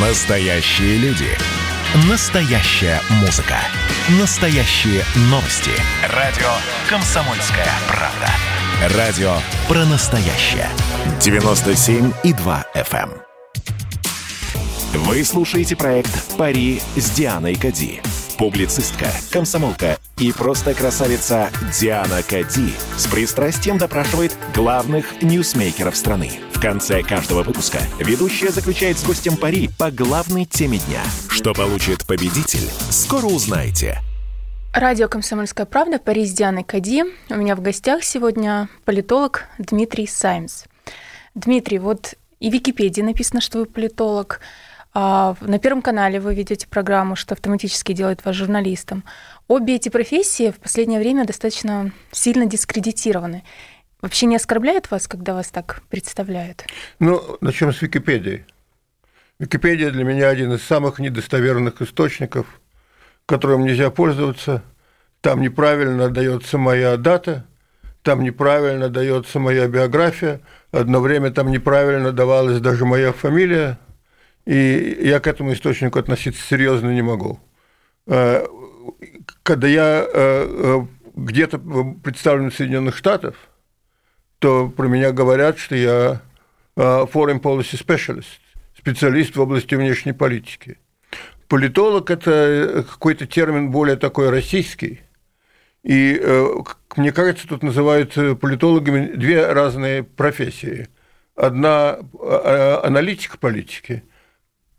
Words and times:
Настоящие 0.00 0.96
люди. 0.98 1.26
Настоящая 2.08 3.00
музыка. 3.20 3.56
Настоящие 4.20 5.02
новости. 5.22 5.72
Радио 6.14 6.46
«Комсомольская 6.88 7.66
правда». 7.88 8.96
Радио 8.96 9.32
про 9.66 9.84
настоящее. 9.86 10.68
97,2 11.18 12.64
FM. 12.76 13.10
эм. 14.94 15.02
Вы 15.02 15.24
слушаете 15.24 15.74
проект 15.74 16.36
«Пари 16.36 16.80
с 16.94 17.10
Дианой 17.10 17.56
Кади». 17.56 18.00
Публицистка, 18.38 19.08
комсомолка 19.32 19.98
и 20.16 20.30
просто 20.30 20.72
красавица 20.72 21.50
Диана 21.76 22.22
Кади 22.22 22.72
с 22.96 23.08
пристрастием 23.08 23.78
допрашивает 23.78 24.32
главных 24.54 25.22
ньюсмейкеров 25.22 25.96
страны. 25.96 26.30
В 26.54 26.60
конце 26.60 27.02
каждого 27.02 27.42
выпуска 27.42 27.78
ведущая 27.98 28.50
заключает 28.50 28.96
с 28.96 29.04
гостем 29.04 29.36
пари 29.36 29.68
по 29.76 29.90
главной 29.90 30.44
теме 30.44 30.78
дня. 30.78 31.02
Что 31.28 31.52
получит 31.52 32.06
победитель, 32.06 32.70
скоро 32.90 33.26
узнаете. 33.26 33.98
Радио 34.72 35.08
«Комсомольская 35.08 35.66
правда», 35.66 35.98
Пари 35.98 36.24
с 36.24 36.32
Дианой 36.32 36.62
Кади. 36.62 37.02
У 37.30 37.34
меня 37.34 37.56
в 37.56 37.60
гостях 37.60 38.04
сегодня 38.04 38.68
политолог 38.84 39.46
Дмитрий 39.58 40.06
Саймс. 40.06 40.66
Дмитрий, 41.34 41.80
вот 41.80 42.14
и 42.38 42.50
в 42.50 42.52
Википедии 42.52 43.02
написано, 43.02 43.40
что 43.40 43.58
вы 43.58 43.66
политолог. 43.66 44.40
А 44.94 45.36
на 45.40 45.58
Первом 45.58 45.82
канале 45.82 46.18
вы 46.18 46.34
ведете 46.34 46.66
программу, 46.66 47.14
что 47.14 47.34
автоматически 47.34 47.92
делает 47.92 48.24
вас 48.24 48.34
журналистом. 48.34 49.04
Обе 49.46 49.76
эти 49.76 49.88
профессии 49.88 50.50
в 50.50 50.58
последнее 50.58 50.98
время 50.98 51.26
достаточно 51.26 51.92
сильно 52.10 52.46
дискредитированы. 52.46 53.44
Вообще 54.00 54.26
не 54.26 54.36
оскорбляет 54.36 54.90
вас, 54.90 55.08
когда 55.08 55.34
вас 55.34 55.48
так 55.50 55.82
представляют? 55.88 56.64
Ну, 57.00 57.36
начнем 57.40 57.72
с 57.72 57.82
Википедии. 57.82 58.46
Википедия 59.38 59.90
для 59.90 60.04
меня 60.04 60.28
один 60.28 60.52
из 60.52 60.62
самых 60.62 60.98
недостоверных 60.98 61.82
источников, 61.82 62.60
которым 63.26 63.64
нельзя 63.64 63.90
пользоваться. 63.90 64.62
Там 65.20 65.42
неправильно 65.42 66.08
дается 66.08 66.58
моя 66.58 66.96
дата, 66.96 67.44
там 68.02 68.22
неправильно 68.22 68.88
дается 68.88 69.38
моя 69.38 69.66
биография, 69.66 70.40
одно 70.70 71.00
время 71.00 71.30
там 71.30 71.50
неправильно 71.50 72.12
давалась 72.12 72.60
даже 72.60 72.84
моя 72.86 73.12
фамилия, 73.12 73.78
и 74.48 74.96
я 75.02 75.20
к 75.20 75.26
этому 75.26 75.52
источнику 75.52 75.98
относиться 75.98 76.42
серьезно 76.42 76.88
не 76.88 77.02
могу. 77.02 77.38
Э, 78.06 78.46
когда 79.42 79.68
я 79.68 80.02
э, 80.02 80.08
э, 80.14 80.86
где-то 81.16 81.58
представлен 82.02 82.50
в 82.50 82.54
Соединенных 82.54 82.96
Штатах, 82.96 83.34
то 84.38 84.70
про 84.70 84.88
меня 84.88 85.12
говорят, 85.12 85.58
что 85.58 85.76
я 85.76 86.22
foreign 86.76 87.42
policy 87.42 87.76
specialist, 87.76 88.40
специалист 88.74 89.36
в 89.36 89.40
области 89.40 89.74
внешней 89.74 90.12
политики. 90.12 90.78
Политолог– 91.48 92.08
это 92.10 92.86
какой-то 92.88 93.26
термин 93.26 93.70
более 93.70 93.96
такой 93.96 94.30
российский. 94.30 95.00
И 95.82 96.22
мне 96.96 97.10
кажется, 97.10 97.48
тут 97.48 97.64
называют 97.64 98.14
политологами 98.14 99.12
две 99.16 99.52
разные 99.52 100.04
профессии. 100.04 100.88
Одна– 101.34 101.98
аналитик 102.84 103.38
политики, 103.40 104.04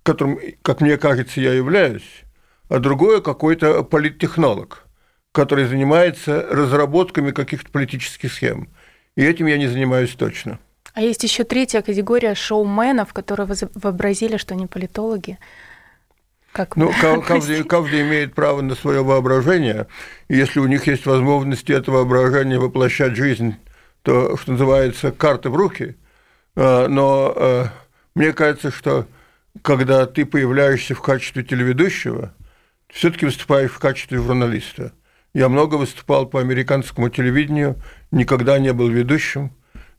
которым, 0.03 0.39
как 0.61 0.81
мне 0.81 0.97
кажется, 0.97 1.42
я 1.42 1.53
являюсь, 1.53 2.23
а 2.69 2.80
другое– 2.80 3.22
какой-то 3.22 3.83
политтехнолог, 3.83 4.86
который 5.31 5.66
занимается 5.66 6.45
разработками 6.50 7.31
каких-то 7.31 7.72
политических 7.72 8.31
схем– 8.31 8.70
и 9.20 9.23
этим 9.25 9.47
я 9.47 9.58
не 9.58 9.67
занимаюсь 9.67 10.16
точно. 10.16 10.59
А 10.94 11.02
есть 11.02 11.23
еще 11.23 11.44
третья 11.44 11.81
категория 11.81 12.36
шоуменов, 12.36 13.11
которые 13.11 13.50
вообразили, 13.75 14.38
что 14.38 14.53
они 14.53 14.66
политологи. 14.66 15.38
Как 16.53 16.77
ну, 16.77 16.94
каждый, 17.27 17.66
каждый 17.66 18.02
имеет 18.08 18.33
право 18.33 18.61
на 18.61 18.75
свое 18.75 19.03
воображение, 19.03 19.88
и 20.30 20.38
если 20.38 20.61
у 20.61 20.67
них 20.67 20.88
есть 20.88 21.05
возможность 21.05 21.70
это 21.70 21.92
воображение 21.92 22.60
воплощать 22.60 23.17
жизнь, 23.17 23.55
то, 24.04 24.37
что 24.37 24.54
называется, 24.54 25.11
карты 25.11 25.49
в 25.49 25.55
руки. 25.58 25.98
А, 26.55 26.87
но 26.87 27.33
а, 27.36 27.67
мне 28.16 28.31
кажется, 28.31 28.71
что 28.71 29.05
когда 29.61 30.05
ты 30.05 30.25
появляешься 30.25 30.95
в 30.95 31.02
качестве 31.02 31.43
телеведущего, 31.43 32.33
все-таки 32.89 33.25
выступаешь 33.25 33.71
в 33.71 33.80
качестве 33.80 34.17
журналиста. 34.17 34.93
Я 35.33 35.49
много 35.49 35.75
выступал 35.75 36.25
по 36.25 36.39
американскому 36.39 37.09
телевидению, 37.09 37.75
никогда 38.11 38.58
не 38.58 38.73
был 38.73 38.89
ведущим. 38.89 39.52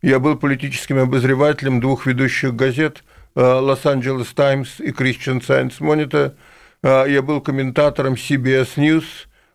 Я 0.03 0.19
был 0.19 0.37
политическим 0.37 0.99
обозревателем 0.99 1.81
двух 1.81 2.07
ведущих 2.07 2.55
газет 2.55 3.05
«Лос-Анджелес 3.35 4.29
Таймс» 4.29 4.81
и 4.81 4.91
«Christian 4.91 5.41
Science 5.41 5.79
Monitor». 5.81 6.35
Я 6.83 7.23
был 7.23 7.41
комментатором 7.41 8.15
CBS 8.15 8.77
News, 8.77 9.05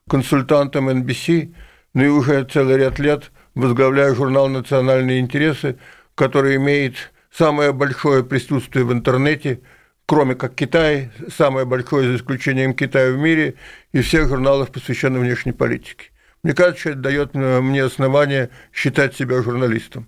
консультантом 0.08 0.90
NBC, 0.90 1.54
ну 1.94 2.04
и 2.04 2.08
уже 2.08 2.44
целый 2.46 2.78
ряд 2.78 3.00
лет 3.00 3.32
возглавляю 3.56 4.16
журнал 4.16 4.48
«Национальные 4.48 5.20
интересы», 5.20 5.78
который 6.14 6.56
имеет 6.56 7.12
самое 7.32 7.74
большое 7.74 8.24
присутствие 8.24 8.86
в 8.86 8.94
интернете– 8.94 9.62
кроме 10.06 10.36
как 10.36 10.56
Китай, 10.56 11.12
самое 11.30 11.66
большое 11.66 12.10
за 12.10 12.16
исключением 12.18 12.74
Китая 12.74 13.12
в 13.12 13.18
мире, 13.18 13.56
и 13.92 14.02
всех 14.02 14.28
журналов, 14.30 14.72
посвященных 14.72 15.22
внешней 15.22 15.52
политике. 15.52 16.12
Мне 16.44 16.54
кажется, 16.54 16.92
это 16.92 17.00
дает 17.00 17.34
мне 17.34 17.84
основание 17.84 18.50
считать 18.72 19.16
себя 19.16 19.42
журналистом. 19.42 20.08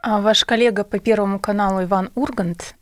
А 0.00 0.20
ваш 0.20 0.44
коллега 0.44 0.84
по 0.84 1.00
Первому 1.00 1.40
каналу 1.40 1.82
Иван 1.82 2.10
Ургант 2.14 2.76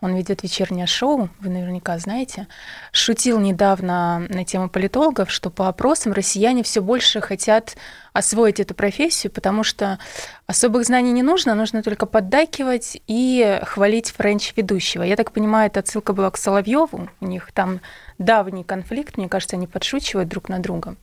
он 0.00 0.14
ведет 0.14 0.42
вечернее 0.42 0.86
шоу, 0.86 1.28
вы 1.40 1.50
наверняка 1.50 1.98
знаете, 1.98 2.46
шутил 2.92 3.38
недавно 3.40 4.26
на 4.28 4.44
тему 4.44 4.68
политологов, 4.68 5.30
что 5.30 5.50
по 5.50 5.68
опросам 5.68 6.12
россияне 6.12 6.62
все 6.62 6.82
больше 6.82 7.20
хотят 7.20 7.76
освоить 8.12 8.60
эту 8.60 8.74
профессию, 8.74 9.32
потому 9.32 9.62
что 9.62 9.98
особых 10.46 10.84
знаний 10.84 11.12
не 11.12 11.22
нужно, 11.22 11.54
нужно 11.54 11.82
только 11.82 12.06
поддакивать 12.06 13.00
и 13.06 13.60
хвалить 13.64 14.10
френч-ведущего. 14.10 15.02
Я 15.02 15.16
так 15.16 15.32
понимаю, 15.32 15.68
эта 15.68 15.80
отсылка 15.80 16.12
была 16.12 16.30
к 16.30 16.36
Соловьеву, 16.36 17.08
у 17.20 17.26
них 17.26 17.52
там 17.52 17.80
давний 18.18 18.64
конфликт, 18.64 19.16
мне 19.16 19.28
кажется, 19.28 19.56
они 19.56 19.66
подшучивают 19.66 20.28
друг 20.28 20.48
на 20.48 20.58
друга. 20.58 20.96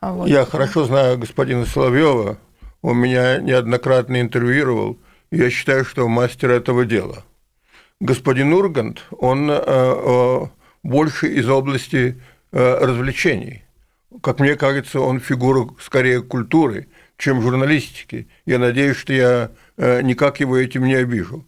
Вот. 0.00 0.28
Я 0.28 0.44
хорошо 0.44 0.84
знаю 0.84 1.18
господина 1.18 1.66
Соловьева, 1.66 2.38
он 2.82 2.98
меня 2.98 3.38
неоднократно 3.38 4.20
интервьюировал, 4.20 4.98
я 5.30 5.50
считаю, 5.50 5.84
что 5.84 6.06
мастер 6.08 6.50
этого 6.50 6.84
дела 6.84 7.24
господин 8.00 8.52
Ургант, 8.52 9.04
он 9.10 9.50
э, 9.50 9.60
э, 9.60 10.46
больше 10.82 11.28
из 11.28 11.48
области 11.48 12.20
э, 12.52 12.78
развлечений. 12.80 13.64
Как 14.22 14.40
мне 14.40 14.56
кажется, 14.56 15.00
он 15.00 15.20
фигура 15.20 15.68
скорее 15.80 16.22
культуры, 16.22 16.88
чем 17.16 17.42
журналистики. 17.42 18.28
Я 18.46 18.58
надеюсь, 18.58 18.96
что 18.96 19.12
я 19.12 19.50
никак 20.02 20.40
его 20.40 20.56
этим 20.56 20.84
не 20.84 20.94
обижу. 20.94 21.44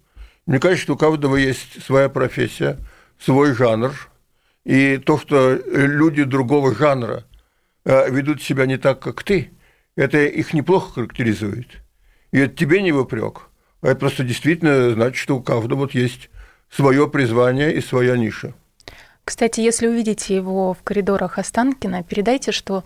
Мне 0.47 0.59
кажется, 0.59 0.83
что 0.83 0.95
у 0.95 0.99
каждого 0.99 1.37
есть 1.37 1.83
своя 1.83 2.09
профессия, 2.09 2.79
свой 3.19 3.55
жанр, 3.55 3.93
и 4.65 4.99
то, 4.99 5.19
что 5.19 5.59
люди 5.67 6.25
другого 6.25 6.75
жанра 6.75 7.25
ведут 7.85 8.43
себя 8.43 8.67
не 8.67 8.77
так, 8.77 9.01
как 9.01 9.23
ты, 9.23 9.53
это 9.97 10.23
их 10.23 10.53
неплохо 10.53 10.93
характеризует. 10.93 11.69
И 12.31 12.39
это 12.39 12.55
тебе 12.55 12.83
не 12.83 12.93
выпрек. 12.93 13.49
А 13.81 13.89
это 13.89 14.01
просто 14.01 14.23
действительно 14.23 14.91
значит, 14.91 15.17
что 15.17 15.37
у 15.37 15.43
каждого 15.43 15.81
вот 15.81 15.95
есть 15.95 16.29
свое 16.71 17.09
призвание 17.09 17.75
и 17.75 17.81
своя 17.81 18.17
ниша. 18.17 18.55
Кстати, 19.25 19.61
если 19.61 19.87
увидите 19.87 20.35
его 20.35 20.75
в 20.75 20.83
коридорах 20.83 21.39
Останкина, 21.39 22.03
передайте, 22.03 22.53
что 22.53 22.85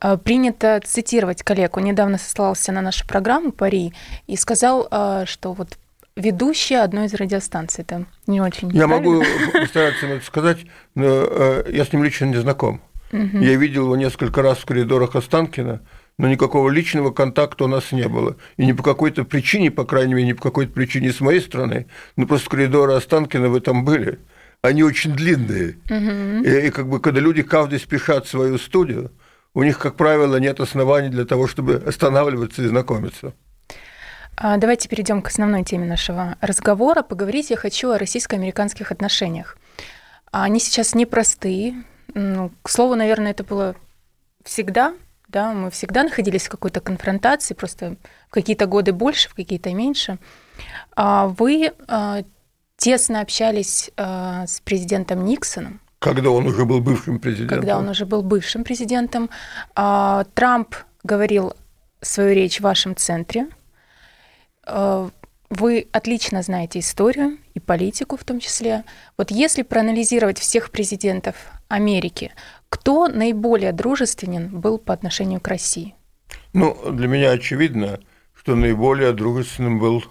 э, 0.00 0.16
принято 0.16 0.80
цитировать 0.84 1.42
коллегу. 1.42 1.80
Недавно 1.80 2.18
сослался 2.18 2.72
на 2.72 2.82
нашу 2.82 3.06
программу 3.06 3.52
«Пари» 3.52 3.92
и 4.26 4.36
сказал, 4.36 4.86
э, 4.90 5.24
что 5.26 5.52
вот 5.52 5.78
ведущая 6.14 6.82
одной 6.82 7.06
из 7.06 7.14
радиостанций. 7.14 7.82
Это 7.82 8.04
не 8.26 8.40
очень 8.40 8.70
Я 8.70 8.86
могу 8.86 9.24
постараться 9.52 10.06
это 10.06 10.24
сказать, 10.24 10.58
но 10.94 11.06
э, 11.06 11.70
я 11.72 11.84
с 11.84 11.92
ним 11.92 12.04
лично 12.04 12.26
не 12.26 12.36
знаком. 12.36 12.80
Угу. 13.12 13.38
Я 13.38 13.56
видел 13.56 13.84
его 13.84 13.96
несколько 13.96 14.42
раз 14.42 14.58
в 14.58 14.66
коридорах 14.66 15.16
Останкина, 15.16 15.80
но 16.22 16.28
никакого 16.28 16.70
личного 16.70 17.10
контакта 17.10 17.64
у 17.64 17.66
нас 17.66 17.90
не 17.90 18.06
было. 18.06 18.36
И 18.56 18.64
не 18.64 18.74
по 18.74 18.84
какой-то 18.84 19.24
причине, 19.24 19.72
по 19.72 19.84
крайней 19.84 20.14
мере, 20.14 20.28
не 20.28 20.34
по 20.34 20.42
какой-то 20.42 20.72
причине 20.72 21.12
с 21.12 21.20
моей 21.20 21.40
стороны, 21.40 21.86
но 22.14 22.26
просто 22.26 22.48
коридоры 22.48 22.92
Останкина 22.92 23.48
вы 23.48 23.60
там 23.60 23.84
были. 23.84 24.20
Они 24.60 24.84
очень 24.84 25.16
длинные. 25.16 25.78
Угу. 25.90 26.46
И, 26.46 26.66
и 26.68 26.70
как 26.70 26.88
бы 26.88 27.00
когда 27.00 27.18
люди 27.18 27.42
каждый 27.42 27.80
спешат 27.80 28.26
в 28.26 28.30
свою 28.30 28.58
студию, 28.58 29.10
у 29.52 29.64
них, 29.64 29.80
как 29.80 29.96
правило, 29.96 30.36
нет 30.36 30.60
оснований 30.60 31.08
для 31.08 31.24
того, 31.24 31.48
чтобы 31.48 31.82
останавливаться 31.84 32.62
и 32.62 32.68
знакомиться. 32.68 33.34
А, 34.36 34.58
давайте 34.58 34.88
перейдем 34.88 35.22
к 35.22 35.26
основной 35.26 35.64
теме 35.64 35.86
нашего 35.86 36.36
разговора. 36.40 37.02
Поговорить 37.02 37.50
я 37.50 37.56
хочу 37.56 37.90
о 37.90 37.98
российско-американских 37.98 38.92
отношениях. 38.92 39.58
Они 40.30 40.60
сейчас 40.60 40.94
непростые. 40.94 41.82
Ну, 42.14 42.52
к 42.62 42.68
слову, 42.68 42.94
наверное, 42.94 43.32
это 43.32 43.42
было 43.42 43.74
всегда, 44.44 44.94
да, 45.32 45.52
мы 45.52 45.70
всегда 45.70 46.04
находились 46.04 46.46
в 46.46 46.50
какой-то 46.50 46.80
конфронтации, 46.80 47.54
просто 47.54 47.96
в 48.28 48.30
какие-то 48.30 48.66
годы 48.66 48.92
больше, 48.92 49.28
в 49.28 49.34
какие-то 49.34 49.72
меньше. 49.72 50.18
А 50.94 51.26
вы 51.26 51.72
а, 51.88 52.22
тесно 52.76 53.20
общались 53.20 53.90
э, 53.96 54.44
с 54.46 54.60
президентом 54.60 55.24
Никсоном. 55.24 55.80
Когда 55.98 56.30
он 56.30 56.46
уже 56.46 56.64
был 56.64 56.80
бывшим 56.80 57.18
президентом. 57.20 57.58
Когда 57.58 57.78
он 57.78 57.88
уже 57.88 58.06
был 58.06 58.22
бывшим 58.22 58.64
президентом. 58.64 59.30
Трамп 59.74 60.74
говорил 61.04 61.54
свою 62.00 62.34
речь 62.34 62.58
в 62.58 62.64
вашем 62.64 62.96
центре. 62.96 63.46
Вы 64.66 65.88
отлично 65.92 66.42
знаете 66.42 66.80
историю 66.80 67.38
политику 67.62 68.16
в 68.16 68.24
том 68.24 68.40
числе. 68.40 68.84
Вот 69.16 69.30
если 69.30 69.62
проанализировать 69.62 70.38
всех 70.38 70.70
президентов 70.70 71.36
Америки, 71.68 72.32
кто 72.68 73.08
наиболее 73.08 73.72
дружественен 73.72 74.60
был 74.60 74.78
по 74.78 74.92
отношению 74.92 75.40
к 75.40 75.48
России? 75.48 75.94
Ну, 76.52 76.76
для 76.90 77.08
меня 77.08 77.30
очевидно, 77.30 78.00
что 78.34 78.54
наиболее 78.54 79.12
дружественным 79.12 79.78
был 79.78 80.04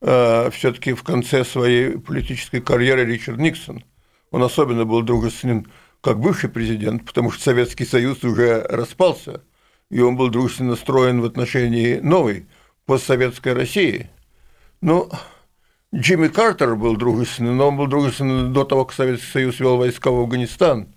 э, 0.00 0.50
все-таки 0.50 0.92
в 0.92 1.02
конце 1.02 1.44
своей 1.44 1.98
политической 1.98 2.60
карьеры 2.60 3.04
Ричард 3.04 3.38
Никсон. 3.38 3.84
Он 4.30 4.42
особенно 4.42 4.84
был 4.84 5.02
дружественен 5.02 5.66
как 6.00 6.20
бывший 6.20 6.50
президент, 6.50 7.04
потому 7.04 7.30
что 7.30 7.42
Советский 7.42 7.84
Союз 7.84 8.22
уже 8.24 8.62
распался, 8.62 9.42
и 9.90 10.00
он 10.00 10.16
был 10.16 10.28
дружественно 10.28 10.70
настроен 10.70 11.20
в 11.20 11.24
отношении 11.24 11.98
новой 11.98 12.46
постсоветской 12.86 13.52
России– 13.52 14.10
ну, 14.80 15.10
Джимми 15.94 16.28
Картер 16.28 16.76
был 16.76 16.96
дружественный, 16.96 17.54
но 17.54 17.68
он 17.68 17.78
был 17.78 17.86
дружественный 17.86 18.50
до 18.52 18.64
того, 18.64 18.84
как 18.84 18.94
Советский 18.94 19.30
Союз 19.30 19.58
вел 19.58 19.78
войска 19.78 20.10
в 20.10 20.20
Афганистан. 20.20 20.94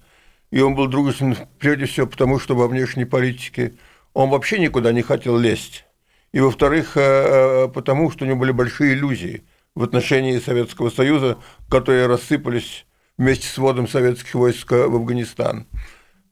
И 0.52 0.60
он 0.60 0.76
был 0.76 0.88
дружественным 0.88 1.38
прежде 1.60 1.86
всего 1.86 2.08
потому, 2.08 2.40
что 2.40 2.56
во 2.56 2.68
внешней 2.68 3.06
политике 3.06 3.76
он 4.14 4.30
вообще 4.30 4.60
никуда 4.60 4.92
не 4.92 5.02
хотел 5.02 5.38
лезть. 5.38 5.86
И, 6.34 6.42
во-вторых, 6.42 6.98
э, 6.98 7.02
э, 7.02 7.68
потому 7.70 8.12
что 8.12 8.26
у 8.26 8.28
него 8.28 8.40
были 8.40 8.52
большие 8.52 8.94
иллюзии 8.94 9.46
в 9.76 9.84
отношении 9.84 10.38
Советского 10.40 10.90
Союза, 10.90 11.38
которые 11.70 12.08
рассыпались 12.08 12.86
вместе 13.18 13.48
с 13.48 13.58
вводом 13.58 13.88
советских 13.88 14.36
войск 14.36 14.72
в 14.72 14.96
Афганистан. 14.96 15.68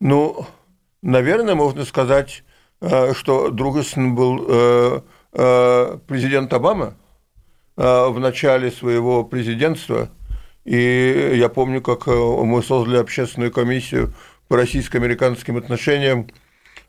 Ну, 0.02 0.46
наверное, 1.02 1.56
можно 1.56 1.86
сказать, 1.86 2.44
э, 2.82 3.14
что 3.14 3.52
дружественным 3.52 4.16
был 4.16 5.04
президент 5.32 6.52
Обама– 6.52 6.96
Э, 7.09 7.09
в 7.80 8.20
начале 8.20 8.72
своего 8.72 9.24
президентства. 9.24 10.10
И 10.66 11.32
я 11.36 11.48
помню, 11.48 11.82
как 11.82 12.08
э, 12.08 12.12
мы 12.12 12.62
создали 12.62 12.98
общественную 12.98 13.52
комиссию 13.52 14.14
по 14.50 14.58
российско-американским 14.58 15.56
отношениям, 15.56 16.28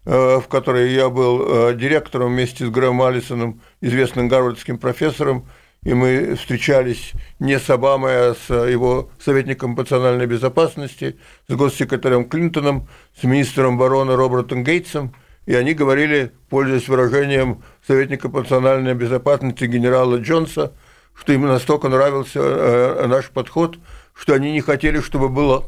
э, 0.05 0.41
в 0.41 0.49
которой 0.49 0.93
я 0.93 1.09
был 1.09 1.73
директором 1.75 2.33
вместе 2.33 2.67
с 2.67 2.71
Грэмом 2.71 3.03
Аллисоном, 3.03 3.61
известным 3.81 4.29
гарвардским 4.29 4.79
профессором, 4.79 5.47
и 5.85 5.95
мы 5.95 6.35
встречались 6.35 7.13
не 7.39 7.59
с 7.59 7.71
Обамой, 7.71 8.13
а 8.13 8.35
с 8.35 8.53
его 8.53 9.11
советником 9.19 9.77
по 9.77 9.83
национальной 9.83 10.27
безопасности, 10.27 11.19
с 11.49 11.55
госсекретарем 11.55 12.29
Клинтоном, 12.29 12.89
с 13.19 13.23
министром 13.23 13.77
обороны 13.77 14.15
Робертом 14.15 14.63
Гейтсом, 14.65 15.15
и 15.47 15.55
они 15.55 15.75
говорили, 15.75 16.33
пользуясь 16.49 16.89
выражением 16.89 17.63
советника 17.87 18.29
по 18.29 18.41
национальной 18.41 18.95
безопасности 18.95 19.65
генерала 19.65 20.17
Джонса, 20.17 20.73
что 21.15 21.33
им 21.33 21.47
настолько 21.47 21.89
нравился 21.89 22.41
э, 22.41 23.07
наш 23.07 23.31
подход, 23.31 23.79
что 24.15 24.35
они 24.35 24.53
не 24.53 24.61
хотели, 24.61 25.01
чтобы 25.01 25.29
было 25.29 25.65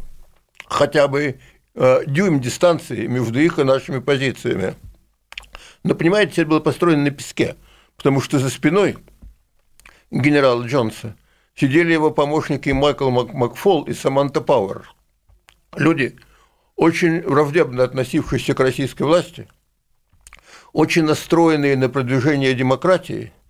хотя 0.67 1.09
бы 1.09 1.39
э, 1.75 2.05
дюйм 2.07 2.41
дистанции 2.41 3.07
между 3.07 3.41
их 3.41 3.59
и 3.59 3.65
нашими 3.65 3.99
позициями. 3.99 4.75
Но, 5.85 5.95
понимаете, 5.95 6.43
это 6.43 6.51
было 6.51 6.61
построено 6.61 7.05
на 7.05 7.11
песке, 7.11 7.57
потому 7.97 8.21
что 8.21 8.39
за 8.39 8.51
спиной 8.51 8.99
генерала 10.11 10.63
Джонса 10.65 11.17
сидели 11.55 11.93
его 11.93 12.11
помощники 12.11 12.71
Майкл 12.71 13.11
Мак 13.11 13.33
Макфол 13.33 13.85
и 13.85 13.95
Саманта 13.95 14.41
Пауэр. 14.41 14.89
Люди, 15.77 16.17
очень 16.77 17.23
враждебно 17.23 17.85
относившиеся 17.85 18.55
к 18.55 18.61
российской 18.61 19.03
власти, 19.03 19.49
очень 20.73 21.05
настроенные 21.05 21.77
на 21.77 21.89
продвижение 21.89 22.55
демократии– 22.55 23.33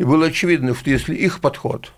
и 0.00 0.04
было 0.04 0.28
очевидно, 0.28 0.74
что 0.74 0.88
если 0.88 1.14
их 1.14 1.42
подход 1.42 1.92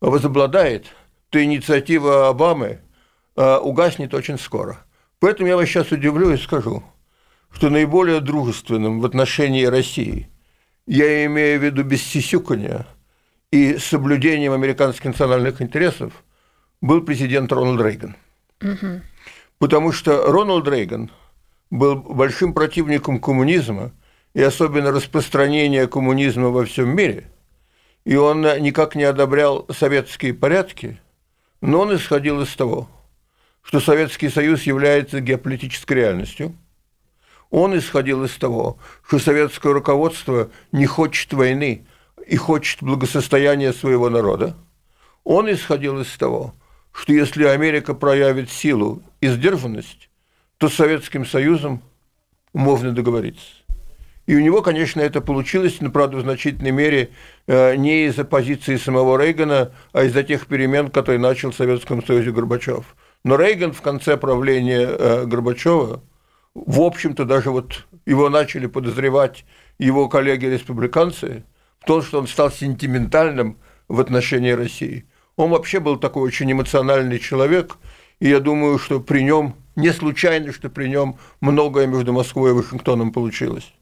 возобладает, 0.00 0.86
то 1.28 1.44
инициатива 1.44 2.30
Обамы 2.30 2.80
э, 3.36 3.56
угаснет 3.58 4.14
очень 4.14 4.38
скоро. 4.38 4.86
Поэтому 5.18 5.46
я 5.46 5.58
вас 5.58 5.68
сейчас 5.68 5.92
удивлю 5.92 6.32
и 6.32 6.38
скажу, 6.38 6.82
что 7.52 7.68
наиболее 7.68 8.20
дружественным 8.20 9.00
в 9.00 9.04
отношении 9.04 9.66
России, 9.66 10.30
я 10.86 11.26
имею 11.26 11.60
в 11.60 11.64
виду 11.64 11.84
без 11.84 12.02
сисюкания 12.02 12.86
и 13.50 13.76
соблюдением 13.76 14.54
американских 14.54 15.04
национальных 15.04 15.60
интересов, 15.60 16.24
был 16.80 17.02
президент 17.02 17.52
Рональд 17.52 17.82
Рейган. 17.82 18.16
Угу. 18.62 19.02
Потому 19.58 19.92
что 19.92 20.32
Рональд 20.32 20.66
Рейган 20.66 21.10
был 21.70 21.96
большим 21.96 22.52
противником 22.52 23.20
коммунизма 23.20 23.92
и 24.34 24.42
особенно 24.42 24.90
распространение 24.90 25.86
коммунизма 25.86 26.48
во 26.48 26.64
всем 26.64 26.94
мире, 26.94 27.30
и 28.04 28.16
он 28.16 28.42
никак 28.42 28.94
не 28.94 29.04
одобрял 29.04 29.66
советские 29.70 30.34
порядки, 30.34 31.00
но 31.60 31.80
он 31.80 31.94
исходил 31.94 32.40
из 32.42 32.54
того, 32.54 32.88
что 33.62 33.80
Советский 33.80 34.28
Союз 34.28 34.62
является 34.62 35.20
геополитической 35.20 35.94
реальностью. 35.94 36.56
Он 37.50 37.76
исходил 37.76 38.24
из 38.24 38.32
того, 38.36 38.78
что 39.06 39.18
советское 39.18 39.72
руководство 39.72 40.50
не 40.72 40.86
хочет 40.86 41.32
войны 41.32 41.86
и 42.26 42.36
хочет 42.36 42.82
благосостояния 42.82 43.72
своего 43.72 44.08
народа. 44.08 44.56
Он 45.24 45.50
исходил 45.50 46.00
из 46.00 46.16
того, 46.16 46.54
что 46.92 47.12
если 47.12 47.44
Америка 47.44 47.92
проявит 47.92 48.50
силу 48.50 49.02
и 49.20 49.28
сдержанность, 49.28 50.09
то 50.60 50.68
с 50.68 50.74
Советским 50.74 51.24
Союзом 51.24 51.82
можно 52.52 52.92
договориться. 52.92 53.46
И 54.26 54.36
у 54.36 54.40
него, 54.40 54.60
конечно, 54.60 55.00
это 55.00 55.22
получилось, 55.22 55.78
но, 55.80 55.90
правда, 55.90 56.18
в 56.18 56.20
значительной 56.20 56.70
мере 56.70 57.08
э, 57.46 57.76
не 57.76 58.04
из-за 58.04 58.24
позиции 58.24 58.76
самого 58.76 59.18
Рейгана, 59.18 59.72
а 59.94 60.04
из-за 60.04 60.22
тех 60.22 60.46
перемен, 60.46 60.90
которые 60.90 61.18
начал 61.18 61.50
в 61.50 61.56
Советском 61.56 62.04
Союзе 62.04 62.30
Горбачев. 62.30 62.94
Но 63.24 63.36
Рейган 63.36 63.72
в 63.72 63.80
конце 63.80 64.18
правления 64.18 64.86
э, 64.86 65.24
Горбачева, 65.24 66.02
в 66.54 66.80
общем-то, 66.82 67.24
даже 67.24 67.50
вот 67.50 67.86
его 68.04 68.28
начали 68.28 68.66
подозревать 68.66 69.46
его 69.78 70.10
коллеги-республиканцы 70.10 71.44
в 71.80 71.86
том, 71.86 72.02
что 72.02 72.18
он 72.18 72.26
стал 72.26 72.50
сентиментальным 72.50 73.56
в 73.88 73.98
отношении 73.98 74.50
России. 74.50 75.06
Он 75.36 75.50
вообще 75.52 75.80
был 75.80 75.96
такой 75.96 76.24
очень 76.24 76.52
эмоциональный 76.52 77.18
человек, 77.18 77.78
и 78.18 78.28
я 78.28 78.40
думаю, 78.40 78.78
что 78.78 79.00
при 79.00 79.22
нем, 79.22 79.56
не 79.76 79.92
случайно, 79.92 80.52
что 80.52 80.68
при 80.68 80.88
нем 80.88 81.18
многое 81.40 81.86
между 81.86 82.12
Москвой 82.12 82.50
и 82.50 82.54
Вашингтоном 82.54 83.12
получилось. 83.12 83.72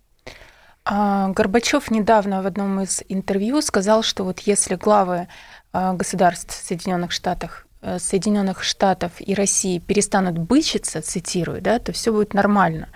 А, 0.85 1.29
Горбачев 1.29 1.91
недавно 1.91 2.43
в 2.43 2.47
одном 2.47 2.81
из 2.81 3.03
интервью 3.09 3.61
сказал, 3.61 4.03
что 4.03 4.25
вот 4.25 4.41
если 4.41 4.75
главы 4.75 5.29
а, 5.73 5.93
государств 5.93 6.55
Соединенных 6.55 7.13
Штатов 7.13 7.67
э, 7.83 7.99
Соединенных 7.99 8.63
Штатов 8.63 9.13
и 9.19 9.35
России 9.35 9.79
перестанут 9.79 10.39
бычиться, 10.39 11.03
цитирую, 11.03 11.61
да, 11.61 11.79
то 11.79 11.93
все 11.93 12.11
будет 12.11 12.33
нормально. 12.33 12.89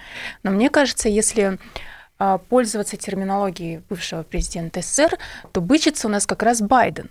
Но 0.42 0.50
мне 0.50 0.70
кажется, 0.70 1.10
если 1.10 1.58
а, 2.18 2.38
пользоваться 2.38 2.96
терминологией 2.96 3.82
бывшего 3.90 4.22
президента 4.22 4.80
СССР, 4.80 5.18
то 5.50 5.60
бычится 5.60 6.06
у 6.06 6.10
нас 6.10 6.24
как 6.24 6.42
раз 6.44 6.62
Байден. 6.62 7.10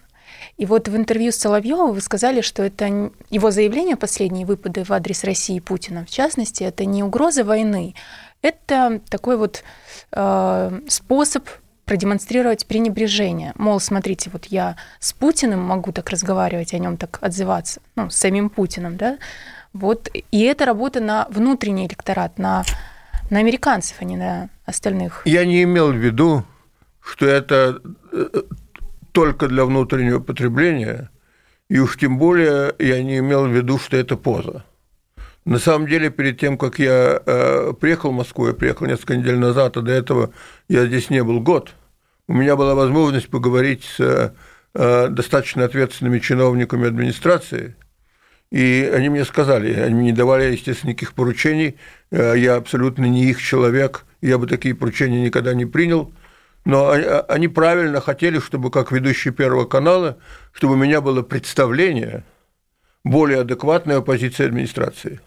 И 0.58 0.66
вот 0.66 0.88
в 0.88 0.96
интервью 0.96 1.32
с 1.32 1.38
Соловьевым 1.38 1.94
вы 1.94 2.02
сказали, 2.02 2.42
что 2.42 2.64
это 2.64 3.12
его 3.30 3.52
заявление, 3.52 3.96
последние 3.96 4.46
выпады 4.46 4.84
в 4.84 4.92
адрес 4.92 5.24
России 5.24 5.58
и 5.58 5.60
Путина, 5.60 6.06
в 6.06 6.10
частности, 6.10 6.64
это 6.64 6.86
не 6.86 7.04
угроза 7.04 7.44
войны, 7.44 7.96
это 8.42 9.02
такой 9.10 9.38
вот 9.38 9.64
э, 10.12 10.82
способ 10.88 11.48
продемонстрировать 11.86 12.66
пренебрежение. 12.68 13.54
Мол, 13.56 13.80
смотрите, 13.80 14.30
вот 14.32 14.46
я 14.46 14.78
с 15.00 15.14
Путиным 15.14 15.62
могу 15.62 15.92
так 15.92 16.10
разговаривать, 16.10 16.74
о 16.74 16.78
нем 16.78 16.98
так 16.98 17.20
отзываться, 17.22 17.82
ну, 17.96 18.10
с 18.10 18.16
самим 18.16 18.50
Путиным, 18.50 18.98
да, 18.98 19.18
вот, 19.74 20.10
и 20.14 20.42
это 20.44 20.66
работа 20.66 21.00
на 21.00 21.28
внутренний 21.30 21.88
электорат, 21.88 22.38
на, 22.38 22.64
на 23.30 23.40
американцев, 23.40 23.98
а 24.00 24.06
не 24.06 24.18
на 24.18 24.50
остальных. 24.66 25.22
Я 25.26 25.46
не 25.46 25.64
имел 25.64 25.92
в 25.92 25.96
виду, 25.96 26.44
что 27.02 27.26
это 27.26 27.82
э, 28.12 28.42
только 29.12 29.48
для 29.48 29.66
внутреннего 29.66 30.20
потребления, 30.20 31.10
и 31.70 31.80
уж 31.80 31.98
тем 31.98 32.18
более 32.18 32.74
я 32.80 33.02
не 33.02 33.20
имел 33.20 33.46
в 33.46 33.52
виду, 33.52 33.78
что 33.78 33.98
это 33.98 34.18
поза. 34.18 34.66
На 35.46 35.58
самом 35.58 35.88
деле, 35.88 36.12
перед 36.12 36.40
тем, 36.40 36.58
как 36.58 36.78
я 36.78 37.22
э, 37.26 37.74
приехал 37.80 38.12
в 38.12 38.16
Москву, 38.16 38.48
я 38.48 38.54
приехал 38.54 38.86
несколько 38.86 39.16
недель 39.16 39.38
назад, 39.38 39.76
а 39.78 39.82
до 39.82 39.92
этого 39.92 40.34
я 40.68 40.86
здесь 40.86 41.10
не 41.10 41.24
был 41.24 41.40
год, 41.40 41.74
у 42.28 42.34
меня 42.34 42.56
была 42.56 42.76
возможность 42.76 43.30
поговорить 43.30 43.84
с 43.84 44.34
э, 44.74 45.08
достаточно 45.10 45.66
ответственными 45.66 46.20
чиновниками 46.20 46.88
администрации, 46.88 47.76
и 48.52 48.92
они 48.94 49.10
мне 49.10 49.26
сказали, 49.26 49.74
они 49.74 49.96
мне 49.96 50.06
не 50.06 50.14
давали, 50.14 50.52
естественно, 50.52 50.92
никаких 50.92 51.14
поручений, 51.14 51.78
э, 52.12 52.36
я 52.38 52.56
абсолютно 52.56 53.06
не 53.06 53.26
их 53.26 53.42
человек, 53.42 54.06
я 54.22 54.38
бы 54.38 54.46
такие 54.46 54.76
поручения 54.76 55.22
никогда 55.22 55.56
не 55.56 55.66
принял, 55.66 56.14
Но 56.64 56.92
они 57.28 57.48
правильно 57.48 58.02
хотели, 58.02 58.40
чтобы 58.40 58.70
как 58.70 58.92
ведущий 58.92 59.32
Первого 59.32 59.66
канала, 59.66 60.18
чтобы 60.52 60.74
у 60.74 60.78
меня 60.78 61.02
было 61.02 61.24
представление 61.24 62.24
более 63.04 63.42
адекватной 63.42 63.98
оппозиции 63.98 64.46
администрации. 64.46 65.20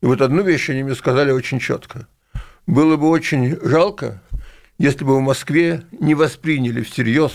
И 0.00 0.06
вот 0.06 0.20
одну 0.20 0.42
вещь 0.42 0.70
они 0.70 0.84
мне 0.84 0.94
сказали 0.94 1.32
очень 1.32 1.58
четко. 1.58 2.06
Было 2.66 2.96
бы 2.96 3.08
очень 3.08 3.58
жалко, 3.62 4.22
если 4.78 5.04
бы 5.04 5.16
в 5.16 5.20
Москве 5.20 5.82
не 5.90 6.14
восприняли 6.14 6.82
всерьез 6.82 7.32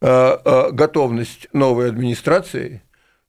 а, 0.00 0.40
а, 0.44 0.70
готовность 0.72 1.48
новой 1.52 1.88
администрации 1.88 2.82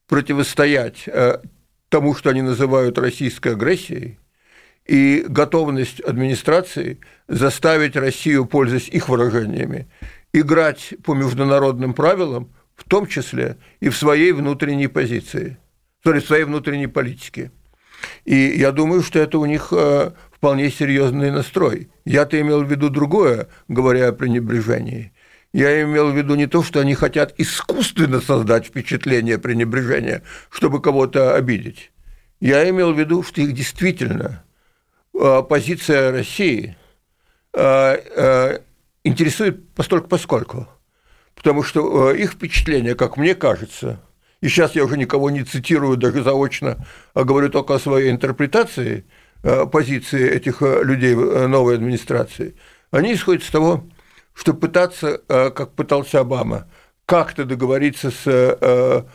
противостоять 0.07 1.07
а, 1.07 1.41
тому, 1.89 2.15
что 2.15 2.31
они 2.31 2.41
называют 2.41 2.97
российской 2.97 3.53
агрессией, 3.53 4.17
и 4.89 5.23
готовность 5.27 5.99
администрации 5.99 6.99
заставить 7.27 7.95
Россию, 7.95 8.47
пользуясь 8.47 8.87
их 8.87 9.07
выражениями, 9.07 9.87
играть 10.33 10.95
по 11.03 11.13
международным 11.13 11.93
правилам, 11.93 12.51
в 12.75 12.89
том 12.89 13.05
числе 13.05 13.57
и 13.81 13.89
в 13.89 13.95
своей 13.95 14.31
внутренней 14.31 14.87
позиции, 14.87 15.59
в 16.03 16.19
своей 16.21 16.43
внутренней 16.43 16.87
политике. 16.87 17.51
И 18.25 18.35
я 18.35 18.71
думаю, 18.71 19.03
что 19.03 19.19
это 19.19 19.37
у 19.37 19.45
них 19.45 19.67
э, 19.71 20.11
вполне 20.31 20.71
серьезный 20.71 21.29
настрой. 21.29 21.91
Я-то 22.03 22.41
имел 22.41 22.63
в 22.63 22.71
виду 22.71 22.89
другое, 22.89 23.47
говоря 23.67 24.07
о 24.07 24.13
пренебрежении. 24.13 25.13
Я 25.53 25.83
имел 25.83 26.11
в 26.11 26.17
виду 26.17 26.33
не 26.33 26.47
то, 26.47 26.63
что 26.63 26.79
они 26.79 26.95
хотят 26.95 27.35
искусственно 27.37 28.21
создать 28.21 28.65
впечатление 28.65 29.37
пренебрежения, 29.37 30.23
чтобы 30.49 30.81
кого-то 30.81 31.35
обидеть. 31.35 31.91
Я 32.39 32.67
имел 32.67 32.91
в 32.91 32.99
виду, 32.99 33.21
что 33.21 33.41
их 33.41 33.53
действительно 33.53 34.43
позиция 35.43 36.11
России 36.11 36.77
э, 37.53 37.61
э, 37.61 38.59
интересует 39.03 39.69
постольку 39.73 40.07
поскольку. 40.07 40.67
Потому 41.35 41.63
что 41.63 42.11
их 42.11 42.33
впечатление, 42.33 42.95
как 42.95 43.17
мне 43.17 43.35
кажется, 43.35 44.01
и 44.41 44.47
сейчас 44.47 44.75
я 44.75 44.83
уже 44.83 44.97
никого 44.97 45.29
не 45.29 45.43
цитирую 45.43 45.97
даже 45.97 46.23
заочно, 46.23 46.85
а 47.13 47.23
говорю 47.23 47.49
только 47.49 47.75
о 47.75 47.79
своей 47.79 48.11
интерпретации 48.11 49.05
позиции 49.71 50.29
этих 50.29 50.61
людей 50.61 51.15
новой 51.15 51.75
администрации, 51.75 52.55
они 52.91 53.13
исходят 53.13 53.43
из 53.43 53.49
того, 53.49 53.85
что 54.33 54.53
пытаться, 54.53 55.17
как 55.27 55.73
пытался 55.75 56.19
Обама, 56.19 56.67
как-то 57.05 57.45
договориться 57.45 58.11
с 58.11 59.05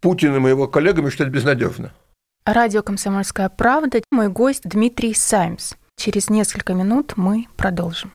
Путиным 0.00 0.46
и 0.46 0.50
его 0.50 0.68
коллегами, 0.68 1.10
что 1.10 1.24
это 1.24 1.32
безнадежно. 1.32 1.92
Радио 2.46 2.82
«Комсомольская 2.82 3.48
правда». 3.48 4.02
Мой 4.10 4.28
гость 4.28 4.64
Дмитрий 4.64 5.14
Саймс. 5.14 5.72
Через 5.96 6.28
несколько 6.28 6.74
минут 6.74 7.14
мы 7.16 7.46
продолжим. 7.56 8.12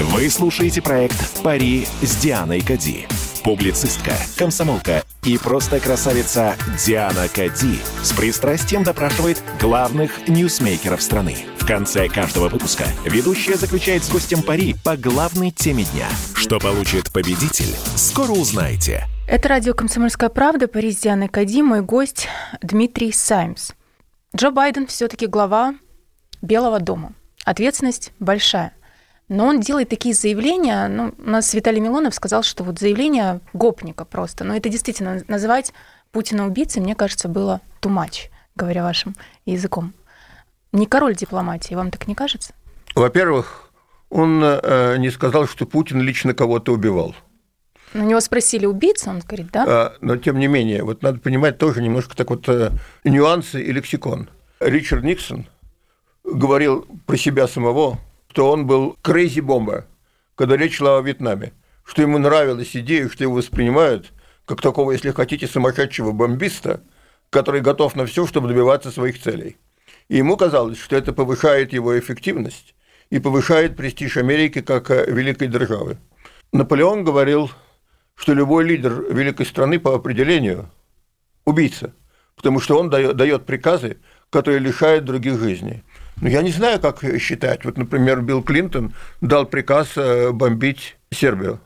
Вы 0.00 0.28
слушаете 0.28 0.82
проект 0.82 1.40
«Пари 1.44 1.86
с 2.02 2.16
Дианой 2.16 2.62
Кади». 2.62 3.06
Публицистка, 3.44 4.12
комсомолка 4.36 5.04
и 5.22 5.38
просто 5.38 5.78
красавица 5.78 6.56
Диана 6.84 7.28
Кади 7.28 7.78
с 8.02 8.12
пристрастием 8.12 8.82
допрашивает 8.82 9.40
главных 9.60 10.26
ньюсмейкеров 10.26 11.00
страны. 11.00 11.36
В 11.60 11.66
конце 11.66 12.08
каждого 12.08 12.48
выпуска 12.48 12.86
ведущая 13.04 13.54
заключает 13.54 14.02
с 14.02 14.10
гостем 14.10 14.42
пари 14.42 14.74
по 14.84 14.96
главной 14.96 15.52
теме 15.52 15.84
дня. 15.84 16.08
Что 16.34 16.58
получит 16.58 17.12
победитель, 17.12 17.72
скоро 17.94 18.32
узнаете– 18.32 19.06
это 19.30 19.48
радио 19.48 19.74
«Комсомольская 19.74 20.28
правда», 20.28 20.66
Париж 20.66 20.96
Кади, 21.30 21.62
мой 21.62 21.82
гость 21.82 22.26
Дмитрий 22.62 23.12
Саймс. 23.12 23.70
Джо 24.36 24.50
Байден 24.50 24.88
все 24.88 25.06
таки 25.06 25.28
глава 25.28 25.76
Белого 26.42 26.80
дома. 26.80 27.12
Ответственность 27.44 28.12
большая. 28.18 28.72
Но 29.28 29.46
он 29.46 29.60
делает 29.60 29.88
такие 29.88 30.16
заявления, 30.16 30.88
ну, 30.88 31.14
у 31.16 31.30
нас 31.30 31.54
Виталий 31.54 31.80
Милонов 31.80 32.12
сказал, 32.16 32.42
что 32.42 32.64
вот 32.64 32.80
заявление 32.80 33.38
гопника 33.52 34.04
просто. 34.04 34.42
Но 34.42 34.56
это 34.56 34.68
действительно 34.68 35.22
называть 35.28 35.72
Путина 36.10 36.44
убийцей, 36.44 36.82
мне 36.82 36.96
кажется, 36.96 37.28
было 37.28 37.60
too 37.80 37.88
much, 37.88 38.30
говоря 38.56 38.82
вашим 38.82 39.14
языком. 39.46 39.94
Не 40.72 40.86
король 40.86 41.14
дипломатии, 41.14 41.74
вам 41.74 41.92
так 41.92 42.08
не 42.08 42.16
кажется? 42.16 42.52
Во-первых, 42.96 43.70
он 44.08 44.42
э, 44.42 44.96
не 44.98 45.10
сказал, 45.10 45.46
что 45.46 45.66
Путин 45.66 46.00
лично 46.00 46.34
кого-то 46.34 46.72
убивал. 46.72 47.14
У 47.94 47.98
него 47.98 48.20
спросили 48.20 48.66
убийца, 48.66 49.10
он 49.10 49.20
говорит, 49.20 49.50
да? 49.52 49.64
А, 49.66 49.96
но 50.00 50.16
тем 50.16 50.38
не 50.38 50.46
менее, 50.46 50.84
вот 50.84 51.02
надо 51.02 51.18
понимать 51.18 51.58
тоже 51.58 51.82
немножко 51.82 52.16
так 52.16 52.30
вот 52.30 52.48
э, 52.48 52.70
нюансы 53.04 53.60
и 53.62 53.72
лексикон. 53.72 54.28
Ричард 54.60 55.02
Никсон 55.02 55.46
говорил 56.24 56.86
про 57.06 57.16
себя 57.16 57.48
самого, 57.48 57.98
что 58.30 58.50
он 58.50 58.66
был 58.66 58.96
crazy 59.02 59.42
бомба, 59.42 59.86
когда 60.36 60.56
речь 60.56 60.76
шла 60.76 60.98
о 60.98 61.02
Вьетнаме, 61.02 61.52
что 61.84 62.02
ему 62.02 62.18
нравилась 62.18 62.76
идея, 62.76 63.08
что 63.08 63.24
его 63.24 63.34
воспринимают 63.34 64.12
как 64.44 64.60
такого, 64.60 64.92
если 64.92 65.10
хотите, 65.10 65.46
сумасшедшего 65.46 66.12
бомбиста, 66.12 66.82
который 67.30 67.60
готов 67.60 67.96
на 67.96 68.06
все, 68.06 68.26
чтобы 68.26 68.48
добиваться 68.48 68.90
своих 68.90 69.20
целей. 69.20 69.56
И 70.08 70.16
ему 70.16 70.36
казалось, 70.36 70.78
что 70.78 70.96
это 70.96 71.12
повышает 71.12 71.72
его 71.72 71.98
эффективность 71.98 72.74
и 73.10 73.18
повышает 73.18 73.76
престиж 73.76 74.16
Америки 74.16 74.60
как 74.60 74.90
э, 74.90 75.06
великой 75.08 75.48
державы. 75.48 75.98
Наполеон 76.52 77.04
говорил 77.04 77.50
что 78.20 78.34
любой 78.34 78.64
лидер 78.64 79.02
великой 79.10 79.46
страны 79.46 79.80
по 79.80 79.94
определению 79.94 80.68
убийца, 81.46 81.94
потому 82.36 82.60
что 82.60 82.78
он 82.78 82.90
дает 82.90 83.46
приказы, 83.46 83.96
которые 84.28 84.58
лишают 84.58 85.06
других 85.06 85.40
жизней. 85.40 85.84
Но 86.20 86.28
я 86.28 86.42
не 86.42 86.50
знаю, 86.50 86.80
как 86.80 87.02
считать. 87.18 87.64
Вот, 87.64 87.78
например, 87.78 88.20
Билл 88.20 88.42
Клинтон 88.42 88.92
дал 89.22 89.46
приказ 89.46 89.96
э, 89.96 90.32
бомбить 90.32 90.98
Сербию. 91.10 91.60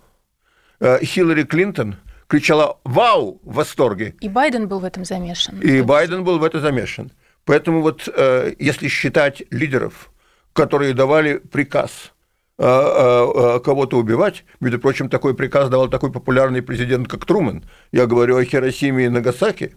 Э, 0.79 1.05
Хиллари 1.05 1.43
Клинтон 1.43 1.97
кричала 2.29 2.79
«Вау!» 2.85 3.41
в 3.43 3.55
восторге. 3.55 4.15
И 4.21 4.29
Байден 4.29 4.69
был 4.69 4.79
в 4.79 4.85
этом 4.85 5.05
замешан. 5.05 5.59
И 5.59 5.83
Байден 5.83 6.23
был 6.23 6.39
в 6.39 6.45
это 6.45 6.61
замешан. 6.61 7.11
Поэтому 7.45 7.83
вот 7.83 8.09
э, 8.15 8.55
если 8.61 8.87
считать 8.87 9.43
лидеров, 9.51 10.13
которые 10.53 10.95
давали 10.95 11.39
приказ 11.39 12.14
кого-то 12.57 13.99
убивать. 13.99 14.45
Между 14.61 14.79
прочим, 14.79 15.09
такой 15.09 15.35
приказ 15.35 15.69
давал 15.69 15.89
такой 15.89 16.13
популярный 16.13 16.63
президент, 16.63 17.09
как 17.09 17.25
Трумэн. 17.25 17.65
Я 17.91 18.07
говорю 18.07 18.37
о 18.37 18.45
Хиросиме 18.45 19.07
и 19.07 19.09
Нагасаки. 19.09 19.75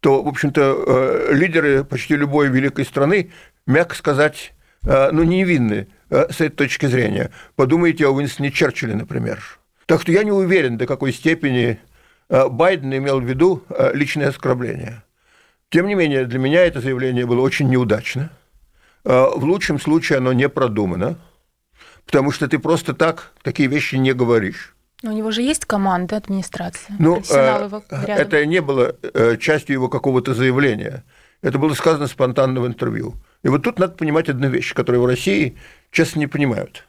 То, 0.00 0.22
в 0.22 0.28
общем-то, 0.28 0.60
э, 1.30 1.34
лидеры 1.34 1.84
почти 1.84 2.14
любой 2.14 2.48
великой 2.48 2.84
страны, 2.84 3.32
мягко 3.66 3.96
сказать, 3.96 4.54
э, 4.84 5.10
ну, 5.10 5.24
невинны 5.24 5.88
э, 6.10 6.30
с 6.30 6.40
этой 6.40 6.50
точки 6.50 6.86
зрения. 6.86 7.30
Подумайте 7.56 8.06
о 8.06 8.10
Уинстоне 8.10 8.52
Черчилле, 8.52 8.94
например. 8.94 9.42
Так 9.86 10.02
что 10.02 10.12
я 10.12 10.22
не 10.22 10.30
уверен, 10.30 10.76
до 10.76 10.86
какой 10.86 11.12
степени 11.12 11.78
Байден 12.28 12.94
имел 12.94 13.20
в 13.20 13.24
виду 13.24 13.64
личное 13.94 14.28
оскорбление. 14.28 15.02
Тем 15.70 15.86
не 15.86 15.94
менее, 15.94 16.26
для 16.26 16.38
меня 16.38 16.66
это 16.66 16.82
заявление 16.82 17.24
было 17.24 17.40
очень 17.40 17.70
неудачно. 17.70 18.30
В 19.04 19.42
лучшем 19.44 19.80
случае 19.80 20.18
оно 20.18 20.34
не 20.34 20.46
продумано 20.50 21.18
потому 22.08 22.32
что 22.32 22.48
ты 22.48 22.58
просто 22.58 22.94
так 22.94 23.32
такие 23.42 23.68
вещи 23.68 23.96
не 23.96 24.14
говоришь. 24.14 24.74
Но 25.02 25.12
у 25.12 25.14
него 25.14 25.30
же 25.30 25.42
есть 25.42 25.66
команда 25.66 26.16
администрации. 26.16 26.94
Ну, 26.98 27.22
э, 27.30 27.68
это 27.90 28.46
не 28.46 28.62
было 28.62 28.96
э, 29.02 29.36
частью 29.36 29.74
его 29.74 29.88
какого-то 29.88 30.32
заявления. 30.34 31.04
Это 31.42 31.58
было 31.58 31.74
сказано 31.74 32.06
спонтанно 32.06 32.62
в 32.62 32.66
интервью. 32.66 33.14
И 33.42 33.48
вот 33.48 33.62
тут 33.62 33.78
надо 33.78 33.92
понимать 33.92 34.30
одну 34.30 34.48
вещь, 34.48 34.72
которую 34.74 35.02
в 35.02 35.06
России 35.06 35.58
честно 35.92 36.20
не 36.20 36.26
понимают. 36.26 36.84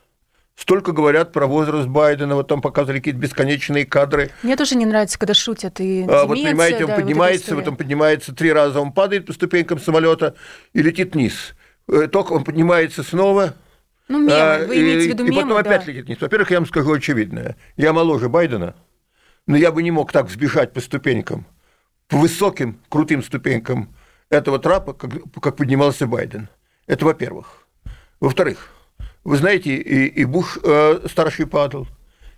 Столько 0.56 0.94
говорят 0.94 1.34
про 1.34 1.48
возраст 1.48 1.88
Байдена, 1.88 2.36
вот 2.36 2.48
там 2.48 2.62
показывали 2.62 3.00
какие-то 3.00 3.20
бесконечные 3.20 3.86
кадры. 3.86 4.32
Мне 4.42 4.56
тоже 4.56 4.76
не 4.76 4.86
нравится, 4.86 5.20
когда 5.20 5.34
шутят. 5.34 5.82
И 5.82 6.06
а, 6.10 6.26
вот 6.26 6.42
понимаете, 6.42 6.86
он 6.86 6.92
да, 6.92 6.96
поднимается, 6.96 7.56
вот, 7.56 7.66
вот 7.66 7.72
он 7.72 7.78
поднимается 7.78 8.34
три 8.34 8.52
раза, 8.52 8.80
он 8.80 8.94
падает 8.94 9.26
по 9.26 9.34
ступенькам 9.34 9.80
самолета 9.80 10.36
и 10.74 10.82
летит 10.82 11.14
вниз. 11.14 11.56
Э, 11.90 12.08
только 12.08 12.34
он 12.34 12.44
поднимается 12.44 13.04
снова, 13.04 13.54
ну, 14.10 14.20
мемы, 14.20 14.34
а, 14.34 14.66
вы 14.66 14.82
имеете 14.82 15.06
в 15.06 15.10
виду 15.14 15.24
мемы, 15.24 15.34
И 15.34 15.36
потом 15.36 15.50
да. 15.50 15.60
опять 15.60 15.88
летит 15.88 16.06
вниз. 16.08 16.18
Во-первых, 16.20 16.50
я 16.50 16.58
вам 16.58 16.66
скажу 16.66 16.92
очевидное. 16.94 17.56
Я 17.78 17.94
моложе 17.94 18.28
Байдена, 18.28 18.76
но 19.46 19.56
я 19.56 19.72
бы 19.72 19.84
не 19.84 19.92
мог 19.92 20.12
так 20.12 20.26
взбежать 20.26 20.74
по 20.74 20.82
ступенькам, 20.82 21.46
по 22.08 22.18
высоким, 22.18 22.80
крутым 22.90 23.22
ступенькам 23.22 23.96
этого 24.32 24.58
трапа, 24.58 24.94
как, 24.94 25.12
как 25.40 25.56
поднимался 25.56 26.08
Байден. 26.08 26.50
Это 26.88 27.06
во-первых. 27.06 27.68
Во-вторых, 28.20 28.72
вы 29.24 29.38
знаете, 29.38 29.76
и, 29.76 30.08
и 30.08 30.26
Буш 30.26 30.58
э, 30.64 31.08
старший 31.08 31.46
падал, 31.46 31.88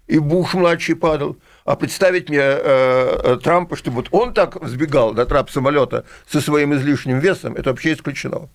и 0.07 0.19
Буш 0.19 0.53
младший 0.53 0.97
падал. 0.97 1.37
А 1.63 1.77
представить 1.77 2.27
мне 2.27 2.39
э, 2.39 3.21
э, 3.23 3.39
Трампа, 3.41 3.77
чтобы 3.77 3.97
вот 3.97 4.09
он 4.11 4.33
так 4.33 4.61
взбегал 4.61 5.13
на 5.13 5.25
трап 5.25 5.49
самолета 5.49 6.03
со 6.27 6.41
своим 6.41 6.73
излишним 6.73 7.19
весом, 7.19 7.55
это 7.55 7.69
вообще 7.69 7.93
исключено. 7.93 8.49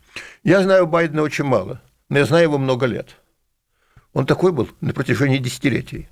Я 0.45 0.61
знаю 0.61 0.87
Байдена 0.87 1.23
очень 1.23 1.45
мало 1.45 1.81
но 2.09 2.19
я 2.19 2.25
знаю 2.25 2.45
его 2.45 2.59
много 2.59 2.87
лет. 2.87 3.17
Он 4.13 4.27
такой 4.27 4.53
был 4.53 4.69
на 4.81 4.93
протяжении 4.93 5.39
десятилетий. 5.39 6.09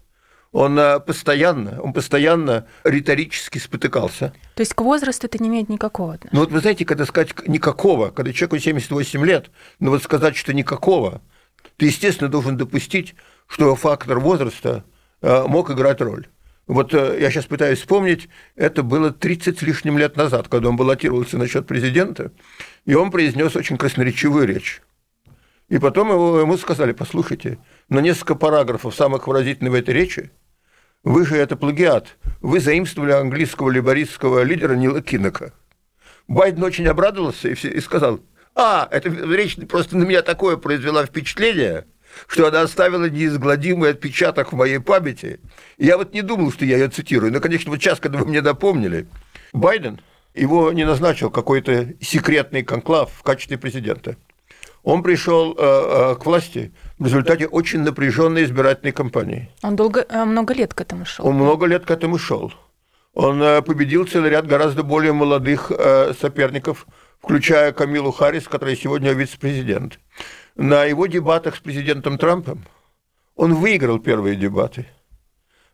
Он 0.52 0.78
э, 0.78 1.00
постоянно, 1.00 1.80
он 1.82 1.92
постоянно 1.92 2.68
риторически 2.84 3.58
спотыкался. 3.58 4.32
То 4.54 4.60
есть 4.60 4.72
к 4.72 4.80
возрасту 4.82 5.26
это 5.26 5.42
не 5.42 5.48
имеет 5.48 5.68
никакого 5.68 6.14
отношения? 6.14 6.30
Ну 6.32 6.40
вот 6.44 6.52
вы 6.52 6.60
знаете, 6.60 6.84
когда 6.84 7.06
сказать 7.06 7.48
никакого, 7.48 8.10
когда 8.10 8.32
человеку 8.32 8.58
78 8.58 9.24
лет, 9.24 9.50
но 9.80 9.90
вот 9.90 10.02
сказать, 10.04 10.36
что 10.36 10.54
никакого, 10.54 11.22
ты, 11.76 11.86
естественно, 11.86 12.30
должен 12.30 12.56
допустить, 12.56 13.16
что 13.48 13.74
фактор 13.74 14.20
возраста 14.20 14.84
мог 15.22 15.70
играть 15.70 16.00
роль. 16.00 16.28
Вот 16.66 16.92
я 16.92 17.30
сейчас 17.30 17.46
пытаюсь 17.46 17.80
вспомнить, 17.80 18.28
это 18.54 18.82
было 18.82 19.10
30 19.10 19.58
с 19.58 19.62
лишним 19.62 19.98
лет 19.98 20.16
назад, 20.16 20.48
когда 20.48 20.68
он 20.68 20.76
баллотировался 20.76 21.36
насчет 21.36 21.66
президента, 21.66 22.30
и 22.84 22.94
он 22.94 23.10
произнес 23.10 23.56
очень 23.56 23.76
красноречивую 23.76 24.46
речь. 24.46 24.82
И 25.68 25.78
потом 25.78 26.10
его, 26.10 26.40
ему 26.40 26.56
сказали, 26.56 26.92
послушайте, 26.92 27.58
на 27.88 28.00
несколько 28.00 28.34
параграфов 28.34 28.94
самых 28.94 29.26
выразительных 29.26 29.72
в 29.72 29.76
этой 29.76 29.94
речи, 29.94 30.30
вы 31.02 31.24
же 31.26 31.36
это 31.36 31.56
плагиат, 31.56 32.16
вы 32.40 32.60
заимствовали 32.60 33.12
английского 33.12 33.70
либористского 33.70 34.42
лидера 34.42 34.74
Нила 34.74 35.02
Киннека. 35.02 35.52
Байден 36.28 36.62
очень 36.62 36.86
обрадовался 36.86 37.48
и, 37.48 37.54
и 37.54 37.80
сказал, 37.80 38.20
а, 38.54 38.88
эта 38.90 39.08
речь 39.08 39.56
просто 39.68 39.96
на 39.96 40.04
меня 40.04 40.22
такое 40.22 40.56
произвела 40.56 41.04
впечатление, 41.06 41.86
что 42.26 42.46
она 42.46 42.62
оставила 42.62 43.08
неизгладимый 43.08 43.90
отпечаток 43.90 44.52
в 44.52 44.56
моей 44.56 44.78
памяти. 44.78 45.40
Я 45.76 45.96
вот 45.98 46.14
не 46.14 46.22
думал, 46.22 46.52
что 46.52 46.64
я 46.64 46.76
ее 46.76 46.88
цитирую. 46.88 47.32
Но, 47.32 47.40
конечно, 47.40 47.70
вот 47.70 47.80
сейчас, 47.80 48.00
когда 48.00 48.18
вы 48.18 48.26
мне 48.26 48.40
напомнили, 48.40 49.06
Байден, 49.52 50.00
его 50.34 50.72
не 50.72 50.84
назначил 50.84 51.30
какой-то 51.30 51.94
секретный 52.00 52.62
конклав 52.62 53.12
в 53.12 53.22
качестве 53.22 53.58
президента 53.58 54.16
он 54.84 55.02
пришел 55.02 55.54
э, 55.54 55.56
э, 55.58 56.14
к 56.16 56.26
власти 56.26 56.72
в 56.98 57.06
результате 57.06 57.46
очень 57.46 57.80
напряженной 57.80 58.44
избирательной 58.44 58.92
кампании. 58.92 59.48
Он 59.62 59.76
долго, 59.76 60.06
э, 60.08 60.24
много 60.24 60.52
лет 60.52 60.74
к 60.74 60.80
этому 60.80 61.06
шел. 61.06 61.26
Он 61.26 61.34
много 61.34 61.66
лет 61.66 61.86
к 61.86 61.90
этому 61.90 62.18
шел. 62.18 62.52
Он 63.14 63.62
победил 63.62 64.06
целый 64.06 64.30
ряд 64.30 64.46
гораздо 64.46 64.82
более 64.82 65.12
молодых 65.12 65.70
соперников, 66.20 66.84
включая 67.22 67.70
Камилу 67.72 68.10
Харрис, 68.10 68.48
которая 68.48 68.74
сегодня 68.74 69.12
вице-президент. 69.12 70.00
На 70.56 70.82
его 70.82 71.06
дебатах 71.06 71.54
с 71.54 71.60
президентом 71.60 72.18
Трампом 72.18 72.64
он 73.36 73.54
выиграл 73.54 74.00
первые 74.00 74.34
дебаты. 74.34 74.88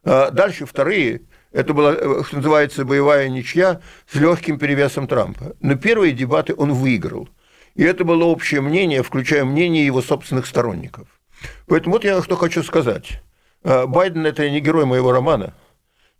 Дальше 0.04 0.66
вторые, 0.66 1.22
это 1.50 1.72
была, 1.72 1.94
что 2.24 2.36
называется, 2.36 2.84
боевая 2.84 3.30
ничья 3.30 3.80
с 4.06 4.16
легким 4.16 4.58
перевесом 4.58 5.06
Трампа. 5.06 5.56
Но 5.60 5.76
первые 5.76 6.12
дебаты 6.12 6.54
он 6.54 6.74
выиграл– 6.74 7.30
и 7.74 7.82
это 7.82 8.04
было 8.04 8.24
общее 8.24 8.60
мнение, 8.60 9.02
включая 9.02 9.44
мнение 9.44 9.86
его 9.86 10.02
собственных 10.02 10.46
сторонников. 10.46 11.08
Поэтому 11.66 11.94
вот 11.94 12.04
я 12.04 12.22
что 12.22 12.36
хочу 12.36 12.62
сказать. 12.62 13.22
А, 13.62 13.86
Байден– 13.86 14.26
это 14.26 14.48
не 14.50 14.60
герой 14.60 14.84
моего 14.86 15.12
романа. 15.12 15.54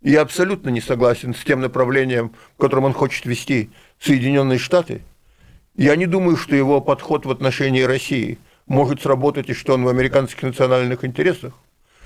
Я 0.01 0.21
абсолютно 0.21 0.69
не 0.69 0.81
согласен 0.81 1.35
с 1.35 1.43
тем 1.43 1.61
направлением, 1.61 2.33
в 2.55 2.61
котором 2.61 2.85
он 2.85 2.93
хочет 2.93 3.25
вести 3.25 3.69
Соединенные 3.99 4.57
Штаты. 4.57 5.03
Я 5.75 5.95
не 5.95 6.07
думаю, 6.07 6.37
что 6.37 6.55
его 6.55 6.81
подход 6.81 7.25
в 7.25 7.31
отношении 7.31 7.81
России 7.81 8.39
может 8.65 9.01
сработать 9.01 9.49
и 9.49 9.53
что 9.53 9.73
он 9.75 9.83
в 9.83 9.89
американских 9.89 10.41
национальных 10.41 11.05
интересах. 11.05 11.53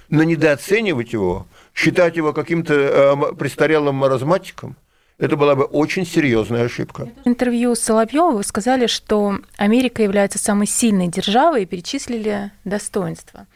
Но 0.09 0.23
недооценивать 0.23 1.13
его, 1.13 1.47
считать 1.73 2.17
его 2.17 2.33
каким-то 2.33 2.73
э, 2.73 3.35
престарелым 3.35 3.95
маразматиком– 3.95 4.75
это 5.17 5.37
была 5.37 5.55
бы 5.55 5.63
очень 5.63 6.05
серьезная 6.05 6.65
ошибка. 6.65 7.09
В 7.23 7.27
интервью 7.27 7.75
с 7.75 7.79
Соловьевым 7.79 8.35
вы 8.35 8.43
сказали, 8.43 8.87
что 8.87 9.39
Америка 9.57 10.03
является 10.03 10.39
самой 10.39 10.67
сильной 10.67 11.07
державой 11.07 11.63
и 11.63 11.65
перечислили 11.65 12.51
достоинства. 12.63 13.47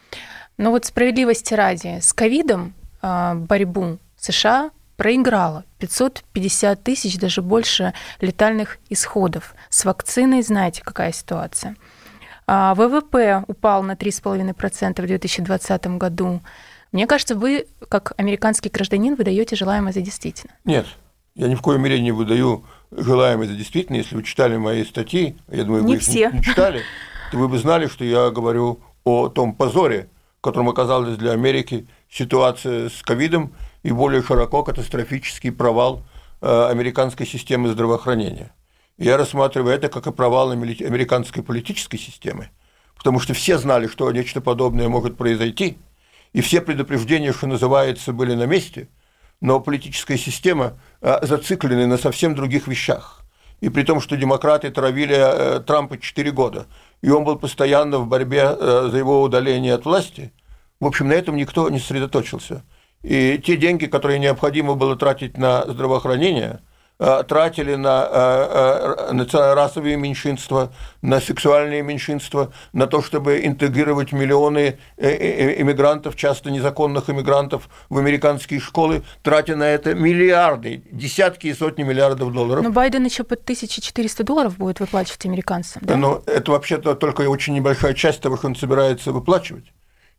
Но 0.58 0.72
вот 0.72 0.86
справедливости 0.86 1.54
ради, 1.54 2.00
с 2.01 2.13
ковидом 2.13 2.74
а, 3.01 3.36
борьбу 3.36 3.98
США 4.18 4.72
проиграла 4.98 5.63
550 5.80 6.84
тысяч, 6.84 7.18
даже 7.18 7.42
больше 7.42 7.94
летальных 8.20 8.78
исходов. 8.89 9.56
С 9.70 9.86
вакциной 9.86 10.42
знаете, 10.42 10.82
какая 10.84 11.13
ситуация. 11.13 11.75
А, 12.48 12.74
ВВП 12.75 13.44
упал 13.48 13.84
на 13.84 13.94
3,5% 13.94 15.01
в 15.01 15.06
2020 15.08 15.88
году. 15.98 16.42
Мне 16.92 17.08
кажется, 17.08 17.36
вы, 17.36 17.68
как 17.88 18.13
американский 18.18 18.70
гражданин, 18.70 19.16
выдаете 19.16 19.56
желаемое 19.56 19.94
за 19.94 20.01
действительно. 20.01 20.54
Нет, 20.66 20.86
я 21.39 21.48
ни 21.48 21.55
в 21.55 21.62
коем 21.62 21.81
мере 21.81 22.01
не 22.01 22.12
выдаю 22.12 22.65
желаемое 22.91 23.48
за 23.48 23.55
действительно. 23.55 23.96
Если 23.96 24.13
вы 24.13 24.24
читали 24.24 24.58
мои 24.58 24.84
статьи, 24.84 25.38
я 25.48 25.63
думаю, 25.63 25.86
не 25.86 25.93
вы 25.93 26.00
все. 26.00 26.28
их 26.28 26.34
не 26.34 26.43
читали, 26.43 26.82
то 27.32 27.38
вы 27.38 27.47
бы 27.47 27.58
знали, 27.58 27.88
что 27.88 28.04
я 28.04 28.30
говорю 28.30 28.82
о 29.06 29.30
том 29.30 29.56
позоре, 29.56 30.10
в 30.39 30.41
котором 30.41 30.67
оказалась 30.67 31.17
для 31.17 31.32
Америки 31.32 31.88
ситуация 32.12 32.89
с 32.89 33.02
ковидом 33.04 33.54
и 33.84 33.91
более 33.91 34.21
широко 34.21 34.63
катастрофический 34.63 35.52
провал 35.52 36.04
э, 36.41 36.67
американской 36.69 37.25
системы 37.25 37.69
здравоохранения. 37.69 38.52
Я 38.97 39.15
рассматриваю 39.15 39.73
это 39.73 39.88
как 39.88 40.08
и 40.08 40.12
провал 40.12 40.52
американской 40.52 41.41
политической 41.41 41.97
системы, 41.97 42.49
потому 42.97 43.21
что 43.21 43.34
все 43.34 43.58
знали, 43.58 43.88
что 43.88 44.12
нечто 44.12 44.41
подобное 44.41 44.89
может 44.89 45.15
произойти, 45.15 45.78
и 46.34 46.41
все 46.41 46.60
предупреждения, 46.60 47.32
что 47.32 47.47
называется, 47.47 48.12
были 48.12 48.36
на 48.36 48.45
месте– 48.45 48.89
но 49.41 49.60
политическая 49.60 50.17
система 50.17 50.80
а, 51.02 51.25
зациклена 51.25 51.88
на 51.88 51.97
совсем 51.97 52.36
других 52.36 52.67
вещах. 52.67 53.23
И 53.62 53.69
при 53.69 53.84
том, 53.84 53.99
что 53.99 54.15
демократы 54.15 54.71
травили 54.71 55.15
э, 55.17 55.60
Трампа 55.60 55.97
4 55.97 56.32
года, 56.32 56.67
и 57.02 57.10
он 57.10 57.25
был 57.25 57.38
постоянно 57.38 57.99
в 57.99 58.08
борьбе 58.08 58.56
э, 58.58 58.88
за 58.89 58.97
его 58.97 59.21
удаление 59.21 59.73
от 59.73 59.84
власти, 59.84 60.32
в 60.80 60.86
общем, 60.86 61.10
на 61.10 61.13
этом 61.13 61.36
никто 61.36 61.69
не 61.69 61.80
сосредоточился. 61.80 62.63
И 63.02 63.38
те 63.45 63.58
деньги, 63.58 63.86
которые 63.86 64.17
необходимо 64.19 64.75
было 64.75 64.95
тратить 64.95 65.38
на 65.38 65.65
здравоохранение– 65.65 66.62
тратили 67.00 67.76
на, 67.76 68.08
э, 68.12 69.06
э, 69.10 69.14
на 69.14 69.56
расовые 69.56 69.96
меньшинства, 69.96 70.74
на 71.02 71.22
сексуальные 71.22 71.82
меньшинства, 71.82 72.52
на 72.74 72.88
то, 72.88 73.02
чтобы 73.02 73.46
интегрировать 73.46 74.12
миллионы 74.12 74.80
иммигрантов, 74.98 76.18
часто 76.18 76.52
незаконных 76.52 77.10
иммигрантов 77.10 77.70
в 77.90 77.98
американские 77.98 78.60
школы, 78.60 79.04
тратя 79.24 79.56
на 79.56 79.64
это 79.64 79.96
миллиарды, 79.96 80.84
десятки 80.92 81.48
и 81.48 81.54
сотни 81.54 81.84
миллиардов 81.84 82.34
долларов. 82.34 82.64
Но 82.64 82.70
Байден 82.70 83.06
еще 83.06 83.24
по 83.24 83.36
1400 83.36 84.24
долларов 84.26 84.58
будет 84.58 84.82
выплачивать 84.82 85.26
американцам, 85.26 85.82
да? 85.86 85.96
Но 85.96 86.22
это 86.26 86.52
вообще-то 86.52 86.96
только 86.96 87.22
очень 87.22 87.54
небольшая 87.54 87.94
часть 87.94 88.20
того, 88.20 88.36
что 88.36 88.48
он 88.48 88.56
собирается 88.58 89.14
выплачивать. 89.14 89.72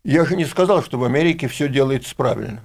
Я 0.03 0.25
же 0.25 0.35
не 0.35 0.45
сказал, 0.45 0.81
что 0.81 0.97
в 0.97 1.03
Америке 1.03 1.47
все 1.47 1.69
делается 1.69 2.15
правильно. 2.15 2.61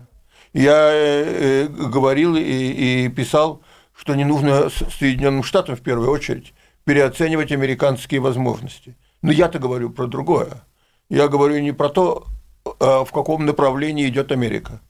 Я 0.55 1.69
говорил 1.69 2.35
и, 2.35 2.41
и 2.41 3.09
писал, 3.11 3.61
что 3.97 4.15
не 4.15 4.25
нужно 4.25 4.69
Соединенным 4.69 5.43
Штатам 5.43 5.77
в 5.77 5.81
первую 5.81 6.11
очередь 6.11 6.53
переоценивать 6.85 7.51
американские 7.51 8.21
возможности. 8.21 8.97
Но 9.23 9.33
я-то 9.33 9.59
говорю 9.59 9.91
про 9.91 10.07
другое. 10.07 10.63
Я 11.09 11.29
говорю 11.29 11.59
не 11.61 11.73
про 11.73 11.89
то, 11.89 12.27
а 12.79 13.05
в 13.05 13.11
каком 13.11 13.47
направлении 13.47 14.09
идет 14.09 14.31
Америка. 14.31 14.81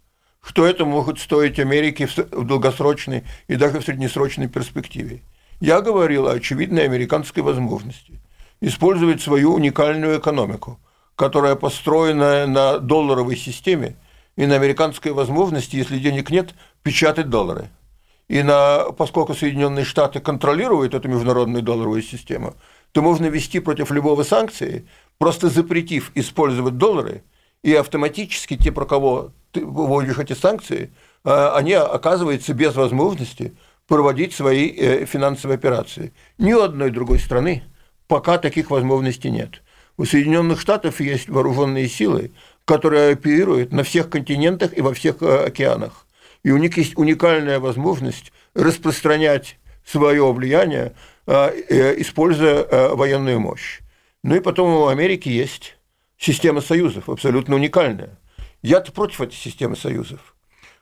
Что 0.43 0.67
это 0.67 0.85
может 0.85 1.19
стоить 1.19 1.59
Америке 1.59 2.07
в 2.07 2.45
долгосрочной 2.45 3.25
и 3.49 3.57
даже 3.57 3.81
в 3.81 3.85
среднесрочной 3.85 4.49
перспективе. 4.49 5.23
Я 5.61 5.81
говорил 5.81 6.29
о 6.29 6.33
очевидной 6.33 6.85
американской 6.85 7.43
возможности 7.43 8.21
использовать 8.61 9.23
свою 9.23 9.55
уникальную 9.55 10.19
экономику, 10.19 10.79
которая 11.15 11.57
построена 11.57 12.47
на 12.47 12.79
долларовой 12.79 13.37
системе 13.37 13.97
и 14.37 14.47
на 14.47 14.57
американской 14.57 15.13
возможности, 15.13 15.77
если 15.77 15.99
денег 15.99 16.31
нет, 16.31 16.55
печатать 16.83 17.31
доллары– 17.31 17.71
и 18.29 18.43
на, 18.43 18.91
поскольку 18.93 19.35
Соединенные 19.35 19.85
Штаты 19.85 20.21
контролируют 20.21 20.95
эту 20.95 21.09
международную 21.09 21.63
долларовую 21.63 22.03
систему, 22.03 22.55
то 22.93 23.03
можно 23.03 23.27
ввести 23.27 23.61
против 23.61 23.91
любого 23.91 24.23
санкции, 24.25 24.89
просто 25.19 25.49
запретив 25.49 26.11
использовать 26.15 26.77
доллары, 26.77 27.23
и 27.63 27.75
автоматически 27.75 28.57
те, 28.57 28.73
про 28.73 28.85
кого 28.85 29.33
ты 29.53 29.65
вводишь 29.65 30.19
эти 30.19 30.35
санкции, 30.35 30.93
а, 31.25 31.57
они 31.57 31.73
оказываются 31.73 32.53
без 32.53 32.75
возможности 32.75 33.57
проводить 33.87 34.35
свои 34.35 34.69
э, 34.69 35.05
финансовые 35.07 35.57
операции. 35.57 36.13
Ни 36.39 36.53
у 36.53 36.61
одной 36.61 36.91
другой 36.91 37.19
страны 37.19 37.63
пока 38.09 38.39
таких 38.39 38.71
возможностей 38.71 39.31
нет. 39.31 39.63
У 39.97 40.05
Соединенных 40.05 40.61
Штатов 40.61 41.01
есть 41.01 41.29
вооруженные 41.29 41.89
силы, 41.89 42.33
которые 42.65 43.13
оперируют 43.13 43.73
на 43.73 43.85
всех 43.85 44.11
континентах 44.11 44.77
и 44.77 44.83
во 44.83 44.93
всех 44.93 45.23
э, 45.23 45.47
океанах 45.47 46.06
и 46.47 46.53
у 46.53 46.59
них 46.59 46.77
есть 46.77 46.97
уникальная 46.97 47.59
возможность 47.59 48.33
распространять 48.55 49.59
свое 49.85 50.33
влияние, 50.33 50.95
а, 51.27 51.51
э, 51.51 52.01
используя 52.01 52.63
э, 52.63 52.95
военную 52.95 53.41
мощь. 53.41 53.81
Ну 54.23 54.37
и 54.37 54.39
потом 54.39 54.73
у 54.73 54.87
Америки 54.87 55.29
есть 55.29 55.77
система 56.17 56.61
союзов, 56.61 57.09
абсолютно 57.09 57.57
уникальная. 57.57 58.21
Я-то 58.63 58.93
против 58.93 59.23
этой 59.23 59.35
системы 59.35 59.75
союзов, 59.75 60.37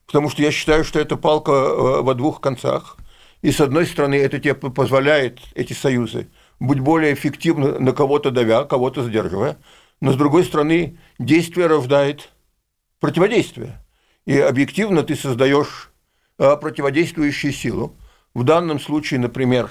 потому 0.07 0.29
что 0.29 0.43
я 0.43 0.51
считаю, 0.51 0.85
что 0.85 1.01
это 1.01 1.17
палка 1.17 1.53
э, 1.53 2.03
во 2.03 2.13
двух 2.13 2.43
концах. 2.43 2.99
И 3.41 3.51
с 3.51 3.59
одной 3.59 3.87
стороны, 3.87 4.17
это 4.17 4.39
тебе 4.39 4.55
позволяет, 4.55 5.41
эти 5.55 5.73
союзы, 5.73 6.29
быть 6.61 6.81
более 6.81 7.15
эффективны 7.15 7.79
на 7.79 7.93
кого-то 7.93 8.31
давя, 8.31 8.65
кого-то 8.65 9.03
сдерживая, 9.03 9.57
но 10.03 10.13
с 10.13 10.17
другой 10.17 10.45
стороны, 10.45 10.99
действие 11.19 11.69
рождает 11.69 12.29
противодействие 13.01 13.81
и 14.27 14.39
объективно 14.39 15.03
ты 15.03 15.17
создаешь 15.17 15.91
э, 16.39 16.57
противодействующую 16.57 17.53
силу, 17.53 17.97
в 18.33 18.43
данном 18.45 18.81
случае, 18.81 19.21
например, 19.21 19.71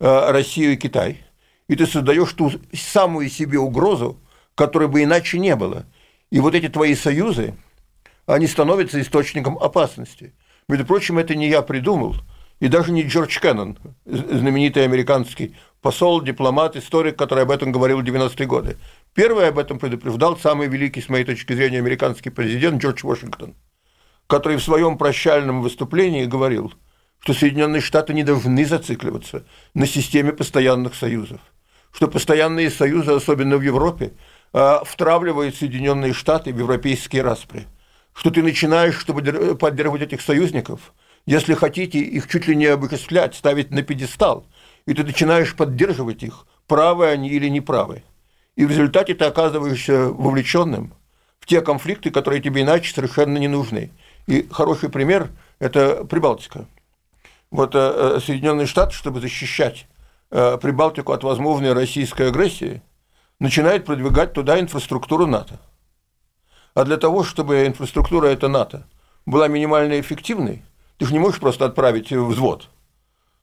э, 0.00 0.30
Россию 0.30 0.74
и 0.74 0.76
Китай, 0.76 1.24
и 1.68 1.76
ты 1.76 1.86
создаешь 1.86 2.32
ту 2.32 2.52
самую 2.72 3.28
себе 3.28 3.58
угрозу, 3.58 4.20
которой 4.54 4.88
бы 4.88 5.02
иначе 5.02 5.38
не 5.38 5.56
было. 5.56 5.86
И 6.30 6.40
вот 6.40 6.54
эти 6.54 6.68
твои 6.68 6.94
союзы, 6.94 7.54
они 8.26 8.46
становятся 8.46 9.00
источником 9.00 9.58
опасности. 9.58 10.34
Между 10.68 10.84
прочим, 10.84 11.18
это 11.18 11.34
не 11.34 11.48
я 11.48 11.62
придумал, 11.62 12.16
и 12.58 12.68
даже 12.68 12.90
не 12.92 13.02
Джордж 13.02 13.38
Кеннон, 13.38 13.78
знаменитый 14.04 14.84
американский 14.84 15.54
посол, 15.82 16.22
дипломат, 16.22 16.74
историк, 16.76 17.16
который 17.16 17.44
об 17.44 17.50
этом 17.50 17.70
говорил 17.70 18.00
в 18.00 18.04
90-е 18.04 18.46
годы. 18.46 18.76
Первый 19.14 19.48
об 19.48 19.58
этом 19.58 19.78
предупреждал 19.78 20.36
самый 20.36 20.68
великий, 20.68 21.00
с 21.00 21.08
моей 21.08 21.24
точки 21.24 21.52
зрения, 21.52 21.78
американский 21.78 22.30
президент 22.30 22.82
Джордж 22.82 23.06
Вашингтон, 23.06 23.54
который 24.26 24.56
в 24.56 24.62
своем 24.62 24.98
прощальном 24.98 25.62
выступлении 25.62 26.24
говорил, 26.24 26.72
что 27.20 27.34
Соединенные 27.34 27.80
Штаты 27.80 28.14
не 28.14 28.22
должны 28.22 28.64
зацикливаться 28.64 29.44
на 29.74 29.86
системе 29.86 30.32
постоянных 30.32 30.94
союзов, 30.94 31.40
что 31.92 32.08
постоянные 32.08 32.70
союзы, 32.70 33.12
особенно 33.12 33.56
в 33.56 33.62
Европе, 33.62 34.12
а, 34.52 34.82
втравливают 34.84 35.56
Соединенные 35.56 36.12
Штаты 36.12 36.52
в 36.52 36.58
европейские 36.58 37.22
распри, 37.22 37.66
что 38.12 38.30
ты 38.30 38.42
начинаешь, 38.42 38.98
чтобы 38.98 39.56
поддерживать 39.56 40.02
этих 40.02 40.20
союзников, 40.20 40.92
если 41.26 41.54
хотите, 41.54 41.98
их 41.98 42.28
чуть 42.28 42.46
ли 42.46 42.54
не 42.54 42.66
обыскать, 42.66 43.34
ставить 43.34 43.70
на 43.70 43.82
пьедестал– 43.82 44.46
и 44.86 44.94
ты 44.94 45.04
начинаешь 45.04 45.54
поддерживать 45.54 46.22
их, 46.22 46.46
правы 46.66 47.08
они 47.08 47.28
или 47.28 47.48
неправы. 47.48 48.04
И 48.54 48.64
в 48.64 48.70
результате 48.70 49.14
ты 49.14 49.24
оказываешься 49.24 50.08
вовлеченным 50.08 50.94
в 51.40 51.46
те 51.46 51.60
конфликты, 51.60 52.10
которые 52.10 52.40
тебе 52.40 52.62
иначе 52.62 52.94
совершенно 52.94 53.36
не 53.38 53.48
нужны. 53.48 53.92
И 54.26 54.48
хороший 54.50 54.88
пример– 54.88 55.30
это 55.58 56.04
Прибалтика. 56.04 56.66
Вот 57.50 57.74
э, 57.74 57.78
э, 57.78 58.20
Соединенные 58.20 58.66
Штаты, 58.66 58.94
чтобы 58.94 59.20
защищать 59.20 59.86
э, 60.30 60.58
Прибалтику 60.58 61.12
от 61.12 61.22
возможной 61.22 61.72
российской 61.72 62.28
агрессии, 62.28 62.82
начинают 63.38 63.84
продвигать 63.84 64.32
туда 64.32 64.58
инфраструктуру 64.58 65.26
НАТО. 65.26 65.60
А 66.74 66.84
для 66.84 66.96
того, 66.96 67.24
чтобы 67.24 67.66
инфраструктура 67.66 68.26
эта 68.26 68.48
НАТО 68.48 68.86
была 69.24 69.48
минимально 69.48 70.00
эффективной, 70.00 70.62
ты 70.98 71.06
же 71.06 71.12
не 71.12 71.18
можешь 71.18 71.40
просто 71.40 71.64
отправить 71.64 72.10
взвод– 72.12 72.68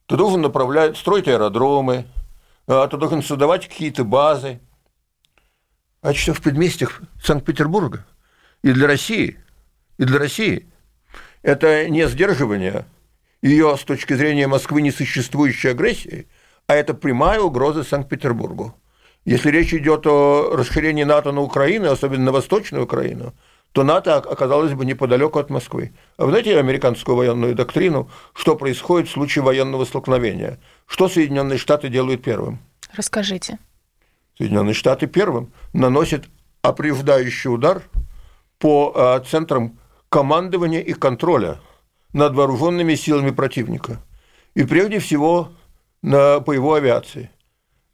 ты 0.06 0.18
должен 0.18 0.42
направлять, 0.42 0.98
строить 0.98 1.28
аэродромы, 1.28 2.06
ты 2.66 2.98
должен 2.98 3.24
создавать 3.24 3.68
какие-то 3.68 4.04
базы. 4.04 4.60
А 6.02 6.14
что 6.14 6.34
в 6.34 6.42
предместьях 6.42 7.02
Санкт-Петербурга 7.24 8.06
и 8.62 8.74
для 8.74 8.88
России, 8.88 9.40
и 9.98 10.04
для 10.04 10.20
России 10.20 10.70
это 11.44 11.88
не 11.90 12.08
сдерживание 12.08 12.86
ее 13.42 13.78
с 13.78 13.84
точки 13.84 14.14
зрения 14.14 14.48
Москвы 14.48 14.82
несуществующей 14.82 15.72
агрессии, 15.72 16.28
а 16.66 16.76
это 16.76 16.94
прямая 16.94 17.42
угроза 17.42 17.84
Санкт-Петербургу. 17.84 18.74
Если 19.26 19.52
речь 19.52 19.74
идет 19.74 20.08
о 20.08 20.56
расширении 20.56 21.04
НАТО 21.04 21.32
на 21.32 21.42
Украину, 21.42 21.92
особенно 21.92 22.26
на 22.26 22.32
Восточную 22.32 22.86
Украину, 22.86 23.34
то 23.74 23.84
НАТО 23.84 24.18
оказалось 24.18 24.74
бы 24.74 24.86
неподалеку 24.86 25.40
от 25.40 25.50
Москвы. 25.50 25.94
А 26.18 26.26
вы 26.26 26.32
знаете 26.32 26.58
американскую 26.58 27.18
военную 27.18 27.56
доктрину, 27.56 28.10
что 28.34 28.56
происходит 28.56 29.10
в 29.10 29.12
случае 29.12 29.44
военного 29.44 29.84
столкновения? 29.86 30.60
Что 30.86 31.10
Соединенные 31.10 31.58
Штаты 31.58 31.90
делают 31.90 32.24
первым? 32.24 32.60
Расскажите. 32.96 33.58
Соединенные 34.38 34.74
Штаты 34.74 35.08
первым 35.08 35.52
наносят 35.74 36.26
опреждающий 36.62 37.50
удар 37.50 37.82
по 38.60 38.94
а, 38.96 39.20
центрам 39.22 39.78
командования 40.14 40.80
и 40.80 40.94
контроля 40.94 41.60
над 42.14 42.36
вооруженными 42.36 42.94
силами 42.94 43.32
противника. 43.32 43.98
И 44.54 44.64
прежде 44.64 45.00
всего 45.00 45.54
на, 46.04 46.40
по 46.40 46.52
его 46.52 46.76
авиации. 46.76 47.32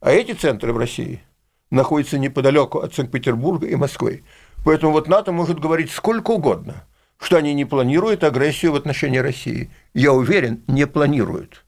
А 0.02 0.10
эти 0.10 0.32
центры 0.32 0.74
в 0.74 0.76
России 0.76 1.22
находятся 1.70 2.18
неподалеку 2.18 2.80
от 2.80 2.94
Санкт-Петербурга 2.94 3.68
и 3.68 3.74
Москвы. 3.74 4.22
Поэтому 4.66 4.92
вот 4.92 5.08
НАТО 5.08 5.32
может 5.32 5.60
говорить 5.60 5.90
сколько 5.90 6.32
угодно, 6.32 6.84
что 7.18 7.38
они 7.38 7.54
не 7.54 7.64
планируют 7.64 8.22
агрессию 8.22 8.72
в 8.72 8.76
отношении 8.76 9.16
России. 9.16 9.70
Я 9.94 10.12
уверен, 10.12 10.62
не 10.66 10.86
планируют. 10.86 11.64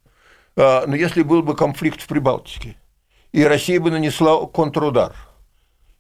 А, 0.55 0.85
но 0.87 0.95
если 0.95 1.23
был 1.23 1.43
бы 1.43 1.57
конфликт 1.57 2.03
в 2.03 2.09
Прибалтике, 2.09 2.77
и 3.33 3.43
Россия 3.43 3.81
бы 3.81 3.91
нанесла 3.91 4.47
контрудар, 4.47 5.15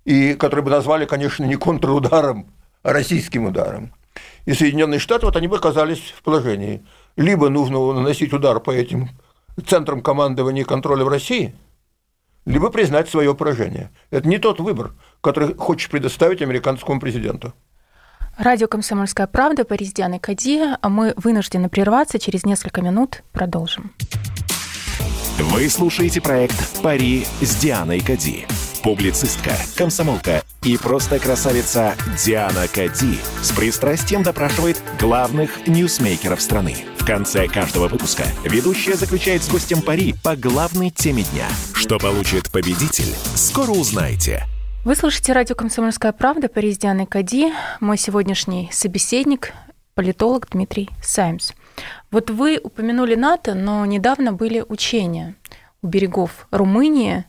и 0.04 0.34
который 0.34 0.62
бы 0.62 0.70
назвали, 0.70 1.06
конечно, 1.06 1.44
не 1.44 1.56
контрударом, 1.56 2.52
а 2.82 2.92
российским 2.92 3.46
ударом, 3.46 3.94
и 4.44 4.54
Соединенные 4.54 5.00
Штаты, 5.00 5.26
вот 5.26 5.36
они 5.36 5.48
бы 5.48 5.56
оказались 5.56 6.14
в 6.16 6.22
положении. 6.22 6.84
Либо 7.16 7.48
нужно 7.48 7.92
наносить 7.92 8.32
удар 8.32 8.60
по 8.60 8.70
этим 8.70 9.10
центрам 9.66 10.02
командования 10.02 10.62
и 10.62 10.66
контроля 10.66 11.04
в 11.04 11.08
России– 11.08 11.54
либо 12.44 12.70
признать 12.70 13.08
свое 13.08 13.34
поражение. 13.34 13.90
Это 14.10 14.28
не 14.28 14.38
тот 14.38 14.60
выбор, 14.60 14.92
который 15.20 15.54
хочешь 15.54 15.88
предоставить 15.88 16.42
американскому 16.42 17.00
президенту. 17.00 17.52
Радио 18.36 18.66
«Комсомольская 18.66 19.26
правда», 19.26 19.64
Борис 19.64 19.92
Диана 19.92 20.18
Кади. 20.18 20.60
А 20.80 20.88
мы 20.88 21.12
вынуждены 21.16 21.68
прерваться. 21.68 22.18
Через 22.18 22.44
несколько 22.44 22.80
минут 22.80 23.22
продолжим. 23.32 23.92
Вы 25.38 25.68
слушаете 25.68 26.20
проект 26.20 26.82
«Пари 26.82 27.26
с 27.40 27.56
Дианой 27.56 28.00
Кади». 28.00 28.46
Публицистка, 28.82 29.52
комсомолка 29.76 30.42
и 30.64 30.76
просто 30.76 31.18
красавица 31.18 31.94
Диана 32.24 32.66
Кади 32.68 33.18
с 33.42 33.52
пристрастием 33.52 34.22
допрашивает 34.22 34.82
главных 35.00 35.66
ньюсмейкеров 35.66 36.40
страны– 36.40 36.76
в 37.02 37.04
конце 37.04 37.48
каждого 37.48 37.88
выпуска 37.88 38.22
ведущая 38.44 38.94
заключает 38.94 39.42
с 39.42 39.50
гостем 39.50 39.82
пари 39.82 40.14
по 40.22 40.36
главной 40.36 40.90
теме 40.90 41.24
дня. 41.24 41.48
Что 41.74 41.98
получит 41.98 42.52
победитель, 42.52 43.12
скоро 43.34 43.72
узнаете. 43.72 44.44
Вы 44.84 44.94
слушаете 44.94 45.32
радио 45.32 45.56
«Комсомольская 45.56 46.12
правда» 46.12 46.48
по 46.48 46.62
Дианы 46.62 47.06
Кади. 47.06 47.52
Мой 47.80 47.98
сегодняшний 47.98 48.68
собеседник– 48.70 49.52
политолог 49.94 50.48
Дмитрий 50.52 50.90
Саймс. 51.02 51.54
Вот 52.12 52.30
вы 52.30 52.60
упомянули 52.62 53.16
НАТО, 53.16 53.54
но 53.54 53.84
недавно 53.84 54.32
были 54.32 54.64
учения 54.68 55.34
у 55.82 55.88
берегов 55.88 56.46
Румынии, 56.52 57.24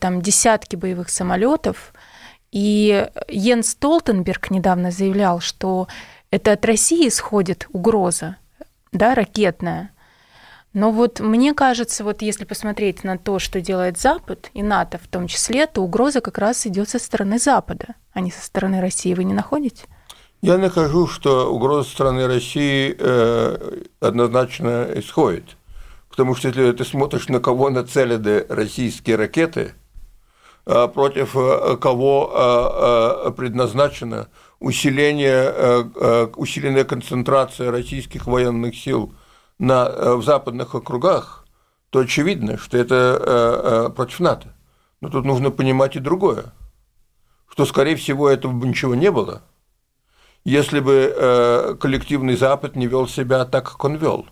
там 0.00 0.22
десятки 0.22 0.76
боевых 0.76 1.10
самолетов, 1.10 1.92
и 2.52 3.08
Йенс 3.28 3.70
Столтенберг 3.70 4.50
недавно 4.50 4.90
заявлял, 4.90 5.40
что 5.40 5.88
это 6.30 6.52
от 6.52 6.64
России 6.64 7.08
исходит 7.08 7.66
угроза, 7.72 8.36
да, 8.92 9.14
ракетная. 9.14 9.90
Но 10.72 10.90
вот 10.90 11.20
мне 11.20 11.54
кажется, 11.54 12.04
вот 12.04 12.20
если 12.20 12.44
посмотреть 12.44 13.02
на 13.02 13.16
то, 13.16 13.38
что 13.38 13.60
делает 13.62 13.98
Запад, 13.98 14.50
и 14.52 14.62
НАТО 14.62 14.98
в 15.02 15.08
том 15.08 15.26
числе, 15.26 15.66
то 15.66 15.82
угроза 15.82 16.20
как 16.20 16.38
раз 16.38 16.66
идет 16.66 16.88
со 16.88 16.98
стороны 16.98 17.38
Запада, 17.38 17.94
а 18.12 18.20
не 18.20 18.30
со 18.30 18.44
стороны 18.44 18.80
России. 18.80 19.14
Вы 19.14 19.24
не 19.24 19.32
находите? 19.32 19.84
Я 20.42 20.58
нахожу, 20.58 21.06
что 21.06 21.50
угроза 21.50 21.88
со 21.88 21.94
стороны 21.94 22.26
России 22.26 22.94
э, 22.98 23.82
однозначно 24.00 24.86
исходит. 24.94 25.56
Потому 26.16 26.34
что 26.34 26.48
если 26.48 26.72
ты 26.72 26.82
смотришь, 26.82 27.28
на 27.28 27.40
кого 27.40 27.68
нацелены 27.68 28.46
российские 28.48 29.16
ракеты, 29.16 29.74
э, 30.64 30.88
против 30.88 31.36
э, 31.36 31.76
кого 31.76 32.32
э, 33.26 33.30
предназначено 33.32 34.28
усиление, 34.58 36.30
усиленная 36.36 36.84
концентрация 36.84 37.70
российских 37.70 38.26
военных 38.26 38.74
сил 38.74 39.14
на, 39.58 40.16
в 40.16 40.22
западных 40.24 40.74
округах, 40.74 41.44
то 41.90 41.98
очевидно, 41.98 42.56
что 42.56 42.78
это 42.78 43.92
против 43.94 44.20
НАТО. 44.20 44.54
Но 45.02 45.10
тут 45.10 45.26
нужно 45.26 45.50
понимать 45.50 45.96
и 45.96 46.00
другое, 46.00 46.54
что, 47.50 47.66
скорее 47.66 47.96
всего, 47.96 48.30
этого 48.30 48.52
бы 48.52 48.66
ничего 48.66 48.94
не 48.94 49.10
было, 49.10 49.42
если 50.44 50.80
бы 50.80 51.76
коллективный 51.78 52.36
Запад 52.36 52.74
не 52.74 52.86
вел 52.86 53.06
себя 53.06 53.44
так, 53.44 53.70
как 53.70 53.84
он 53.84 53.96
вел. 53.96 54.26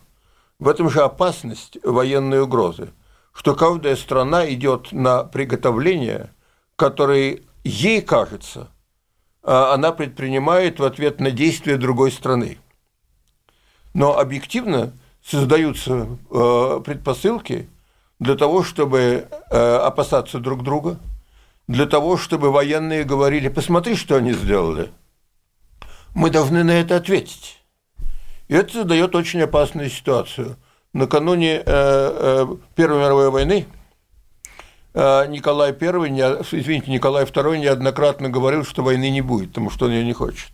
В 0.58 0.68
этом 0.68 0.88
же 0.88 1.02
опасность 1.02 1.78
военной 1.82 2.42
угрозы, 2.42 2.90
что 3.32 3.54
каждая 3.54 3.96
страна 3.96 4.48
идет 4.52 4.92
на 4.92 5.24
приготовление, 5.24 6.30
которые 6.76 7.42
ей 7.64 8.00
кажется– 8.00 8.68
а, 9.44 9.74
она 9.74 9.92
предпринимает 9.92 10.80
в 10.80 10.84
ответ 10.84 11.20
на 11.20 11.30
действия 11.30 11.76
другой 11.76 12.10
страны. 12.10 12.58
Но 13.92 14.18
объективно 14.18 14.92
создаются 15.24 16.08
э, 16.30 16.80
предпосылки 16.84 17.68
для 18.18 18.34
того, 18.34 18.64
чтобы 18.64 19.28
э, 19.50 19.76
опасаться 19.76 20.40
друг 20.40 20.64
друга, 20.64 20.98
для 21.68 21.86
того, 21.86 22.16
чтобы 22.16 22.50
военные 22.50 23.04
говорили, 23.04 23.48
посмотри, 23.48 23.94
что 23.94 24.16
они 24.16 24.32
сделали. 24.32 24.90
Мы 26.14 26.30
должны 26.30 26.64
на 26.64 26.72
это 26.72 26.96
ответить. 26.96 27.62
Это 28.54 28.72
создает 28.72 29.16
очень 29.16 29.42
опасную 29.42 29.90
ситуацию. 29.90 30.56
Накануне 30.92 31.60
э, 31.66 32.46
Первой 32.76 33.00
мировой 33.00 33.30
войны 33.30 33.66
а, 34.94 35.26
Николай 35.26 35.72
I, 35.72 36.44
извините, 36.52 36.92
Николай 36.92 37.24
II 37.24 37.58
неоднократно 37.58 38.30
говорил, 38.30 38.64
что 38.64 38.84
войны 38.84 39.10
не 39.10 39.22
будет, 39.22 39.48
потому 39.48 39.70
что 39.70 39.86
он 39.86 39.90
ее 39.90 40.04
не 40.04 40.12
хочет. 40.12 40.50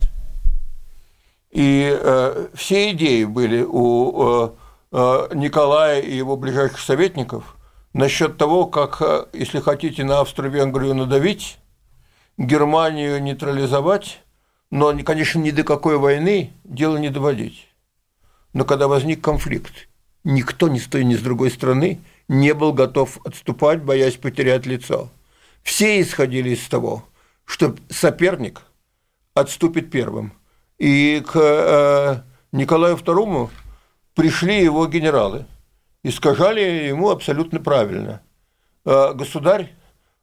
И 1.51 1.95
э, 1.95 2.47
все 2.55 2.91
идеи 2.91 3.25
были 3.25 3.61
у 3.61 4.45
э, 4.45 4.49
э, 4.93 5.27
Николая 5.35 5.99
и 5.99 6.15
его 6.15 6.37
ближайших 6.37 6.79
советников 6.79 7.55
насчет 7.93 8.35
того, 8.37 8.65
как, 8.65 8.99
э, 9.01 9.25
если 9.33 9.59
хотите, 9.59 10.03
на 10.05 10.21
Австро-Венгрию 10.21 10.95
надавить, 10.95 11.59
Германию 12.39 13.21
нейтрализовать, 13.21 14.21
но, 14.71 14.91
конечно, 15.03 15.37
ни 15.37 15.51
до 15.51 15.63
какой 15.63 15.99
войны 15.99 16.53
дело 16.63 16.97
не 16.97 17.09
доводить. 17.09 17.67
Но 18.53 18.65
когда 18.65 18.87
возник 18.87 19.21
конфликт, 19.21 19.87
никто 20.23 20.67
ни 20.67 20.79
с 20.79 20.87
той, 20.87 21.03
ни 21.03 21.15
с 21.15 21.21
другой 21.21 21.51
стороны 21.51 22.01
не 22.27 22.53
был 22.53 22.73
готов 22.73 23.19
отступать, 23.25 23.83
боясь 23.83 24.17
потерять 24.17 24.65
лицо. 24.65 25.09
Все 25.63 26.01
исходили 26.01 26.51
из 26.51 26.67
того, 26.67 27.05
что 27.45 27.75
соперник 27.89 28.61
отступит 29.33 29.91
первым. 29.91 30.33
И 30.77 31.23
к 31.25 31.35
э, 31.35 32.21
Николаю 32.51 32.95
II 32.95 33.49
пришли 34.15 34.63
его 34.63 34.87
генералы 34.87 35.45
и 36.03 36.11
сказали 36.11 36.61
ему 36.87 37.09
абсолютно 37.09 37.59
правильно. 37.59 38.21
«Э, 38.85 39.13
Государь, 39.13 39.73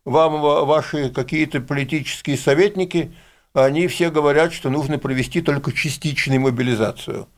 вам 0.04 0.40
ваши 0.66 1.10
какие-то 1.10 1.60
политические 1.60 2.36
советники, 2.36 3.14
они 3.52 3.86
все 3.86 4.10
говорят, 4.10 4.52
что 4.52 4.70
нужно 4.70 4.98
провести 4.98 5.42
только 5.42 5.72
частичную 5.72 6.40
мобилизацию. 6.40 7.28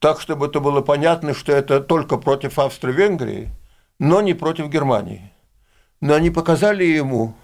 Так, 0.00 0.18
чтобы 0.18 0.46
это 0.46 0.60
было 0.60 0.80
понятно, 0.80 1.34
что 1.34 1.52
это 1.52 1.78
только 1.80 2.16
против 2.16 2.58
Австро-Венгрии, 2.58 3.50
но 3.98 4.22
не 4.22 4.32
против 4.32 4.68
Германии. 4.68 5.30
Но 6.00 6.14
они 6.14 6.30
показали 6.30 6.84
ему 6.84 7.34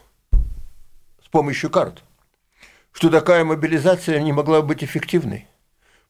с 1.22 1.28
помощью 1.30 1.68
карт, 1.68 2.02
что 2.92 3.10
такая 3.10 3.44
мобилизация 3.44 4.22
не 4.22 4.32
могла 4.32 4.62
быть 4.62 4.82
эффективной, 4.82 5.46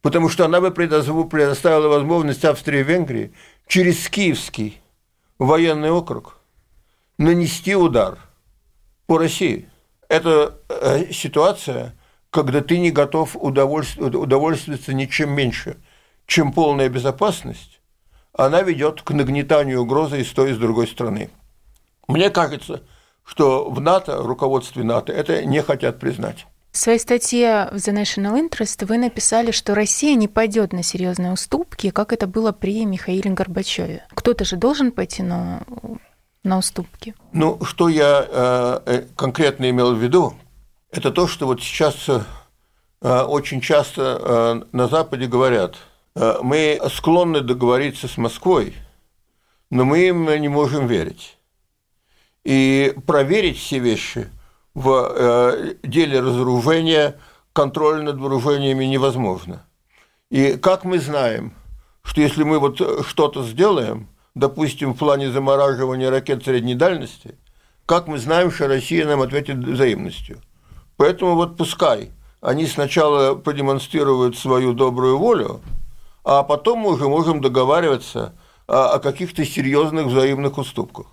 потому 0.02 0.28
что 0.28 0.44
она 0.44 0.60
бы 0.60 0.70
предоставила 0.70 1.88
возможность 1.88 2.44
Австрии 2.44 2.78
и 2.78 2.84
Венгрии 2.84 3.34
через 3.66 4.08
Киевский 4.08 4.80
военный 5.40 5.90
округ 5.90 6.38
нанести 7.18 7.74
удар 7.74 8.20
по 9.06 9.18
России. 9.18 9.68
Это 10.08 10.60
э, 10.68 11.12
ситуация, 11.12 11.96
когда 12.30 12.60
ты 12.60 12.78
не 12.78 12.92
готов 12.92 13.34
удовольствоваться 13.34 14.94
ничем 14.94 15.32
меньше, 15.32 15.78
чем 16.26 16.52
полная 16.52 16.88
безопасность, 16.88 17.80
она 18.32 18.62
ведет 18.62 19.02
к 19.02 19.10
нагнетанию 19.12 19.80
угрозы 19.80 20.20
и 20.20 20.24
с 20.24 20.30
той, 20.32 20.50
и 20.50 20.54
с 20.54 20.58
другой 20.58 20.86
стороны. 20.86 21.30
Мне 22.08 22.30
кажется, 22.30 22.82
что 23.24 23.68
в 23.70 23.80
НАТО, 23.80 24.22
руководстве 24.22 24.84
НАТО, 24.84 25.12
это 25.12 25.44
не 25.44 25.62
хотят 25.62 25.98
признать. 25.98 26.46
В 26.70 26.78
своей 26.78 26.98
статье 26.98 27.70
в 27.72 27.76
The 27.76 27.94
National 27.94 28.38
Interest 28.38 28.84
вы 28.84 28.98
написали, 28.98 29.50
что 29.50 29.74
Россия 29.74 30.14
не 30.14 30.28
пойдет 30.28 30.74
на 30.74 30.82
серьезные 30.82 31.32
уступки, 31.32 31.88
как 31.88 32.12
это 32.12 32.26
было 32.26 32.52
при 32.52 32.84
Михаиле 32.84 33.30
Горбачеве. 33.30 34.04
Кто-то 34.10 34.44
же 34.44 34.56
должен 34.56 34.92
пойти 34.92 35.22
на, 35.22 35.62
на 36.44 36.58
уступки. 36.58 37.14
Ну, 37.32 37.64
что 37.64 37.88
я 37.88 38.26
э, 38.28 38.80
э 38.84 39.02
конкретно 39.16 39.70
имел 39.70 39.94
в 39.94 39.98
виду, 39.98 40.34
это 40.90 41.10
то, 41.10 41.26
что 41.26 41.46
вот 41.46 41.62
сейчас 41.62 42.10
э, 42.10 42.20
очень 43.00 43.62
часто 43.62 44.20
э, 44.20 44.76
на 44.76 44.88
Западе 44.88 45.26
говорят, 45.26 45.76
э, 45.76 45.95
мы 46.42 46.80
склонны 46.92 47.40
договориться 47.42 48.08
с 48.08 48.16
Москвой, 48.16 48.74
но 49.70 49.84
мы 49.84 50.08
им 50.08 50.24
не 50.40 50.48
можем 50.48 50.86
верить. 50.86 51.36
И 52.44 52.94
проверить 53.06 53.58
все 53.58 53.78
вещи 53.78 54.28
в 54.74 55.12
э, 55.14 55.74
деле 55.82 56.20
разоружения, 56.20 57.16
контроля 57.52 58.02
над 58.02 58.18
вооружениями 58.18 58.84
невозможно. 58.84 59.66
И 60.30 60.56
как 60.56 60.84
мы 60.84 60.98
знаем, 60.98 61.54
что 62.02 62.20
если 62.20 62.44
мы 62.44 62.58
вот 62.58 62.80
что-то 63.06 63.44
сделаем, 63.44 64.08
допустим, 64.34 64.94
в 64.94 64.98
плане 64.98 65.30
замораживания 65.30 66.10
ракет 66.10 66.44
средней 66.44 66.74
дальности, 66.74 67.34
как 67.86 68.06
мы 68.06 68.18
знаем, 68.18 68.50
что 68.50 68.68
Россия 68.68 69.06
нам 69.06 69.22
ответит 69.22 69.56
взаимностью. 69.56 70.40
Поэтому 70.96 71.34
вот 71.34 71.56
пускай 71.56 72.10
они 72.40 72.66
сначала 72.66 73.34
продемонстрируют 73.34 74.36
свою 74.36 74.72
добрую 74.72 75.18
волю, 75.18 75.62
а 76.26 76.42
потом 76.42 76.80
мы 76.80 76.92
уже 76.92 77.08
можем 77.08 77.40
договариваться 77.40 78.34
о, 78.66 78.94
о 78.94 78.98
каких-то 78.98 79.44
серьезных 79.44 80.06
взаимных 80.06 80.58
уступках. 80.58 81.06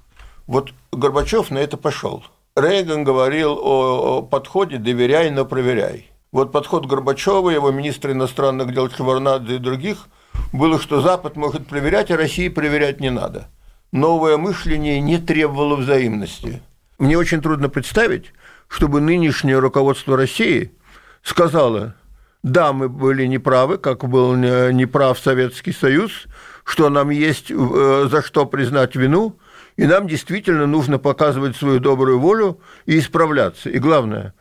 Вот 0.47 0.73
Горбачев 0.91 1.51
на 1.51 1.59
это 1.59 1.77
пошел. 1.77 2.23
Рейган 2.55 3.03
говорил 3.03 3.59
о, 3.61 4.21
подходе 4.23 4.77
«доверяй, 4.77 5.29
но 5.29 5.45
проверяй». 5.45 6.09
Вот 6.31 6.51
подход 6.51 6.87
Горбачева, 6.87 7.51
его 7.51 7.69
министра 7.69 8.11
иностранных 8.11 8.73
дел 8.73 8.89
Шеварнадзе 8.89 9.57
и 9.57 9.59
других 9.59 10.07
было, 10.51 10.79
что 10.79 10.99
Запад 10.99 11.35
может 11.35 11.67
проверять, 11.67 12.09
а 12.09 12.17
России 12.17 12.49
проверять 12.49 12.99
не 12.99 13.11
надо. 13.11 13.49
Новое 13.91 14.37
мышление 14.37 14.99
не 14.99 15.19
требовало 15.19 15.75
взаимности. 15.75 16.63
Мне 16.97 17.19
очень 17.19 17.39
трудно 17.39 17.69
представить, 17.69 18.33
чтобы 18.67 18.99
нынешнее 18.99 19.59
руководство 19.59 20.17
России 20.17 20.71
сказало, 21.21 21.93
да, 22.43 22.73
мы 22.73 22.89
были 22.89 23.25
неправы, 23.25 23.77
как 23.77 24.07
был 24.07 24.35
неправ 24.35 25.17
Советский 25.17 25.71
Союз, 25.71 26.25
что 26.65 26.89
нам 26.89 27.09
есть 27.09 27.49
э, 27.49 28.07
за 28.11 28.21
что 28.21 28.45
признать 28.45 28.95
вину, 28.95 29.39
и 29.77 29.85
нам 29.85 30.07
действительно 30.07 30.67
нужно 30.67 30.99
показывать 30.99 31.55
свою 31.55 31.79
добрую 31.79 32.19
волю 32.19 32.59
и 32.85 32.99
исправляться. 32.99 33.69
И 33.69 33.79
главное, 33.79 34.33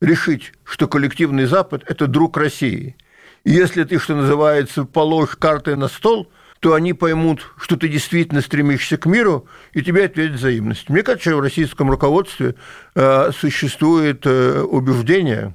решить, 0.00 0.52
что 0.64 0.86
коллективный 0.88 1.46
Запад– 1.46 1.82
это 1.86 2.06
друг 2.06 2.36
России. 2.36 2.96
И 3.44 3.50
если 3.50 3.84
ты, 3.84 3.98
что 3.98 4.14
называется, 4.14 4.84
положишь 4.84 5.36
карты 5.36 5.76
на 5.76 5.88
стол, 5.88 6.30
то 6.60 6.74
они 6.74 6.92
поймут, 6.92 7.52
что 7.56 7.76
ты 7.76 7.88
действительно 7.88 8.40
стремишься 8.40 8.96
к 8.96 9.06
миру, 9.06 9.46
и 9.72 9.82
тебе 9.82 10.04
ответят 10.04 10.36
взаимность. 10.36 10.88
Мне 10.88 11.02
кажется, 11.02 11.36
в 11.36 11.40
российском 11.40 11.90
руководстве 11.90 12.56
э, 12.94 13.30
существует 13.32 14.22
э, 14.26 14.62
убеждение, 14.62 15.54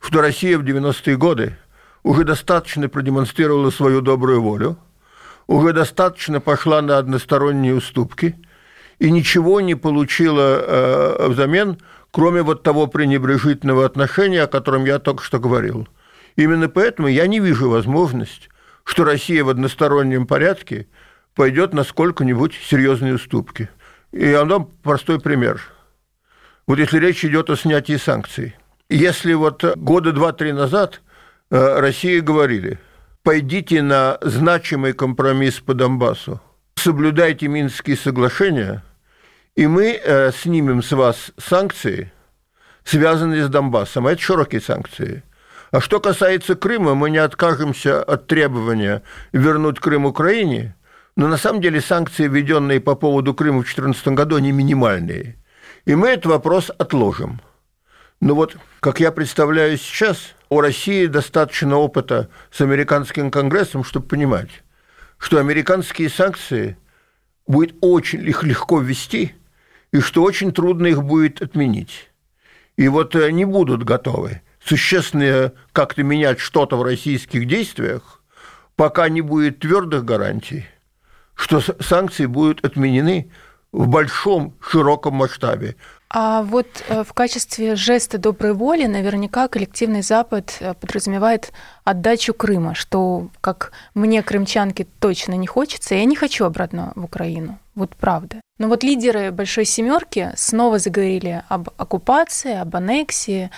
что 0.00 0.20
Россия 0.20 0.58
в 0.58 0.62
90-е 0.62 1.16
годы 1.16 1.56
уже 2.02 2.24
достаточно 2.24 2.88
продемонстрировала 2.88 3.70
свою 3.70 4.00
добрую 4.00 4.42
волю, 4.42 4.78
уже 5.46 5.72
достаточно 5.72 6.40
пошла 6.40 6.82
на 6.82 6.98
односторонние 6.98 7.74
уступки– 7.74 8.36
и 8.98 9.10
ничего 9.10 9.60
не 9.60 9.74
получила 9.74 10.60
э, 10.60 11.28
взамен, 11.28 11.78
кроме 12.10 12.42
вот 12.42 12.62
того 12.62 12.86
пренебрежительного 12.86 13.84
отношения, 13.84 14.42
о 14.42 14.48
котором 14.48 14.84
я 14.84 14.98
только 14.98 15.22
что 15.22 15.38
говорил. 15.38 15.88
Именно 16.36 16.68
поэтому 16.68 17.08
я 17.08 17.26
не 17.26 17.40
вижу 17.40 17.70
возможность, 17.70 18.48
что 18.84 19.04
Россия 19.04 19.44
в 19.44 19.48
одностороннем 19.48 20.26
порядке 20.26 20.88
пойдет 21.34 21.74
на 21.74 21.84
сколько-нибудь 21.84 22.54
серьезные 22.54 23.14
уступки. 23.14 23.68
И 24.12 24.28
я 24.28 24.40
вам 24.40 24.48
дам 24.48 24.70
простой 24.82 25.20
пример. 25.20 25.60
Вот 26.66 26.78
если 26.78 26.98
речь 26.98 27.24
идет 27.24 27.50
о 27.50 27.56
снятии 27.56 27.96
санкций. 27.96 28.56
Если 28.90 29.34
вот 29.34 29.64
года 29.76 30.12
два-три 30.12 30.52
назад 30.52 31.02
э, 31.50 31.80
Россия 31.80 32.20
говорили, 32.22 32.78
пойдите 33.22 33.82
на 33.82 34.18
значимый 34.22 34.92
компромисс 34.92 35.60
по 35.60 35.74
Донбассу, 35.74 36.40
соблюдайте 36.76 37.48
Минские 37.48 37.96
соглашения– 37.96 38.82
и 39.58 39.66
мы 39.66 40.00
э, 40.00 40.30
снимем 40.30 40.84
с 40.84 40.92
вас 40.92 41.32
санкции, 41.36 42.12
связанные 42.84 43.44
с 43.44 43.48
Донбассом. 43.48 44.06
А 44.06 44.12
это 44.12 44.22
широкие 44.22 44.60
санкции. 44.60 45.24
А 45.72 45.80
что 45.80 45.98
касается 45.98 46.54
Крыма, 46.54 46.94
мы 46.94 47.10
не 47.10 47.18
откажемся 47.18 48.00
от 48.00 48.28
требования 48.28 49.02
вернуть 49.32 49.80
Крым 49.80 50.06
Украине, 50.06 50.76
но 51.16 51.26
на 51.26 51.36
самом 51.36 51.60
деле 51.60 51.80
санкции, 51.80 52.28
введенные 52.28 52.78
по 52.78 52.94
поводу 52.94 53.34
Крыма 53.34 53.62
в 53.62 53.62
2014 53.62 54.08
году, 54.08 54.36
они 54.36 54.52
минимальные. 54.52 55.34
И 55.86 55.96
мы 55.96 56.10
этот 56.10 56.26
вопрос 56.26 56.70
отложим. 56.78 57.40
Но 58.20 58.34
вот, 58.34 58.56
как 58.80 59.00
я 59.00 59.12
представляю 59.12 59.76
сейчас, 59.76 60.34
у 60.48 60.60
России 60.60 61.06
достаточно 61.06 61.76
опыта 61.76 62.28
с 62.50 62.60
американским 62.60 63.30
конгрессом, 63.30 63.84
чтобы 63.84 64.08
понимать, 64.08 64.50
что 65.18 65.38
американские 65.38 66.08
санкции 66.08 66.76
будет 67.46 67.76
очень 67.80 68.26
их 68.26 68.42
легко 68.42 68.80
ввести– 68.80 69.34
и 69.92 70.00
что 70.00 70.22
очень 70.22 70.52
трудно 70.52 70.86
их 70.86 71.02
будет 71.02 71.42
отменить. 71.42 72.10
И 72.76 72.88
вот 72.88 73.14
они 73.16 73.44
будут 73.44 73.84
готовы 73.84 74.42
существенно 74.62 75.52
как-то 75.72 76.02
менять 76.02 76.40
что-то 76.40 76.76
в 76.76 76.82
российских 76.82 77.46
действиях, 77.46 78.22
пока 78.76 79.08
не 79.08 79.20
будет 79.20 79.60
твердых 79.60 80.04
гарантий, 80.04 80.66
что 81.34 81.60
санкции 81.60 82.26
будут 82.26 82.64
отменены 82.64 83.30
в 83.72 83.88
большом, 83.88 84.54
широком 84.60 85.14
масштабе. 85.14 85.76
А 86.10 86.42
вот 86.42 86.66
э, 86.88 87.04
в 87.04 87.12
качестве 87.12 87.76
жеста 87.76 88.16
доброй 88.16 88.54
воли 88.54 88.86
наверняка 88.86 89.46
коллективный 89.48 90.00
Запад 90.00 90.56
э, 90.60 90.72
подразумевает 90.72 91.52
отдачу 91.84 92.32
Крыма, 92.32 92.74
что, 92.74 93.28
как 93.42 93.72
мне, 93.94 94.22
крымчанке, 94.22 94.86
точно 95.00 95.34
не 95.34 95.46
хочется, 95.46 95.94
я 95.94 96.04
не 96.06 96.16
хочу 96.16 96.46
обратно 96.46 96.92
в 96.94 97.04
Украину. 97.04 97.58
Вот 97.74 97.94
правда. 97.94 98.40
Но 98.58 98.68
вот 98.68 98.82
лидеры 98.82 99.30
Большой 99.30 99.66
Семерки 99.66 100.32
снова 100.34 100.78
заговорили 100.78 101.44
об 101.48 101.68
оккупации, 101.76 102.56
об 102.56 102.74
аннексии, 102.74 103.50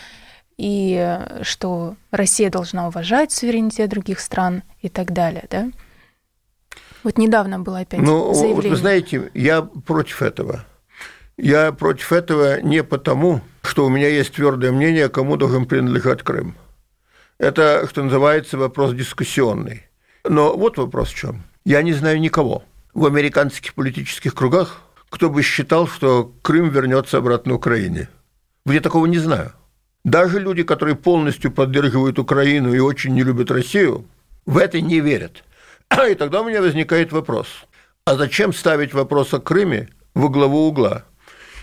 и 0.56 0.96
э, 0.98 1.44
что 1.44 1.94
Россия 2.10 2.50
должна 2.50 2.88
уважать 2.88 3.30
суверенитет 3.30 3.90
других 3.90 4.18
стран 4.18 4.64
и 4.82 4.88
так 4.88 5.12
далее, 5.12 5.44
да? 5.48 5.70
Вот 7.04 7.16
недавно 7.16 7.60
было 7.60 7.78
опять 7.78 8.00
ну, 8.00 8.34
заявление. 8.34 8.70
вы 8.70 8.76
знаете, 8.76 9.30
я 9.34 9.62
против 9.62 10.20
этого. 10.20 10.66
Я 11.42 11.72
против 11.72 12.12
этого 12.12 12.60
не 12.60 12.82
потому, 12.82 13.40
что 13.62 13.86
у 13.86 13.88
меня 13.88 14.08
есть 14.08 14.34
твердое 14.34 14.72
мнение, 14.72 15.08
кому 15.08 15.38
должен 15.38 15.64
принадлежать 15.64 16.22
Крым. 16.22 16.54
Это, 17.38 17.86
что 17.88 18.02
называется, 18.02 18.58
вопрос 18.58 18.92
дискуссионный. 18.92 19.86
Но 20.28 20.54
вот 20.54 20.76
вопрос 20.76 21.08
в 21.08 21.14
чем. 21.14 21.44
Я 21.64 21.80
не 21.80 21.94
знаю 21.94 22.20
никого 22.20 22.62
в 22.92 23.06
американских 23.06 23.72
политических 23.72 24.34
кругах, 24.34 24.82
кто 25.08 25.30
бы 25.30 25.42
считал, 25.42 25.88
что 25.88 26.30
Крым 26.42 26.68
вернется 26.68 27.16
обратно 27.16 27.54
Украине. 27.54 28.10
Я 28.66 28.82
такого 28.82 29.06
не 29.06 29.18
знаю. 29.18 29.52
Даже 30.04 30.40
люди, 30.40 30.62
которые 30.62 30.94
полностью 30.94 31.50
поддерживают 31.50 32.18
Украину 32.18 32.74
и 32.74 32.80
очень 32.80 33.14
не 33.14 33.22
любят 33.22 33.50
Россию, 33.50 34.04
в 34.44 34.58
это 34.58 34.82
не 34.82 35.00
верят. 35.00 35.42
И 36.10 36.14
тогда 36.14 36.42
у 36.42 36.44
меня 36.44 36.60
возникает 36.60 37.12
вопрос. 37.12 37.46
А 38.04 38.16
зачем 38.16 38.52
ставить 38.52 38.92
вопрос 38.92 39.32
о 39.32 39.40
Крыме 39.40 39.88
во 40.14 40.28
главу 40.28 40.68
угла? 40.68 41.04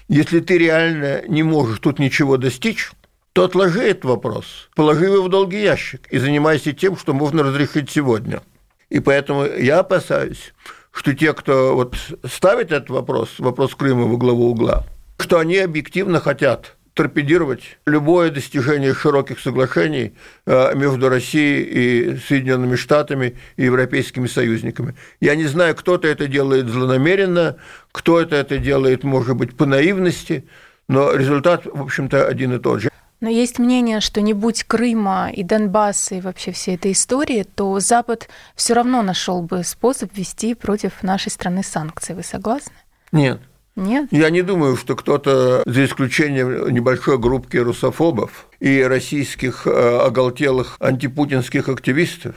Если 0.07 0.39
ты 0.39 0.57
реально 0.57 1.23
не 1.27 1.43
можешь 1.43 1.79
тут 1.79 1.99
ничего 1.99 2.37
достичь, 2.37 2.91
то 3.33 3.43
отложи 3.43 3.81
этот 3.81 4.05
вопрос, 4.05 4.69
положи 4.73 5.05
его 5.05 5.21
в 5.21 5.29
долгий 5.29 5.61
ящик 5.61 6.07
и 6.09 6.17
занимайся 6.17 6.71
тем, 6.71 6.97
что 6.97 7.13
можно 7.13 7.43
разрешить 7.43 7.91
сегодня. 7.91 8.41
И 8.89 8.99
поэтому 8.99 9.45
я 9.45 9.79
опасаюсь, 9.79 10.53
что 10.91 11.13
те, 11.13 11.33
кто 11.33 11.75
вот 11.75 11.95
ставит 12.25 12.71
этот 12.71 12.89
вопрос, 12.89 13.35
вопрос 13.37 13.75
Крыма 13.75 14.05
во 14.05 14.17
главу 14.17 14.49
угла, 14.49 14.85
что 15.19 15.39
они 15.39 15.57
объективно 15.57 16.21
хотят 16.21 16.76
торпедировать 16.97 17.77
любое 17.85 18.31
достижение 18.31 18.93
широких 18.93 19.39
соглашений 19.39 20.13
э, 20.45 20.75
между 20.75 21.09
Россией 21.09 21.63
и 21.63 22.17
Соединенными 22.17 22.75
Штатами 22.75 23.37
и 23.55 23.65
европейскими 23.65 24.27
союзниками. 24.27 24.95
Я 25.21 25.35
не 25.35 25.45
знаю, 25.45 25.75
кто-то 25.75 26.07
это 26.07 26.27
делает 26.27 26.67
злонамеренно, 26.67 27.57
кто-то 27.91 28.35
это 28.35 28.57
делает, 28.57 29.03
может 29.03 29.37
быть, 29.37 29.55
по 29.55 29.65
наивности, 29.65 30.47
но 30.87 31.13
результат, 31.13 31.65
в 31.65 31.81
общем-то, 31.81 32.27
один 32.27 32.53
и 32.53 32.59
тот 32.59 32.81
же. 32.81 32.89
Но 33.19 33.29
есть 33.29 33.59
мнение, 33.59 33.99
что 33.99 34.21
не 34.21 34.33
будь 34.33 34.63
Крыма 34.63 35.29
и 35.31 35.43
Донбасса 35.43 36.15
и 36.15 36.21
вообще 36.21 36.51
всей 36.51 36.75
этой 36.75 36.91
истории, 36.91 37.43
то 37.43 37.79
Запад 37.79 38.27
все 38.55 38.73
равно 38.73 39.01
нашел 39.03 39.41
бы 39.41 39.63
способ 39.63 40.15
ввести 40.15 40.55
против 40.55 41.03
нашей 41.03 41.31
страны 41.31 41.63
санкции. 41.63 42.13
Вы 42.13 42.23
согласны? 42.23 42.73
Нет. 43.11 43.39
Нет? 43.77 44.07
Я 44.09 44.31
не 44.31 44.41
думаю, 44.41 44.75
что 44.75 44.95
кто-то, 44.95 45.61
за 45.67 45.85
исключением 45.85 46.73
небольшой 46.73 47.19
группки 47.19 47.57
русофобов 47.57 48.47
и 48.59 48.81
российских 48.81 49.67
э, 49.67 49.99
оголтелых 49.99 50.77
антипутинских 50.79 51.69
активистов, 51.69 52.33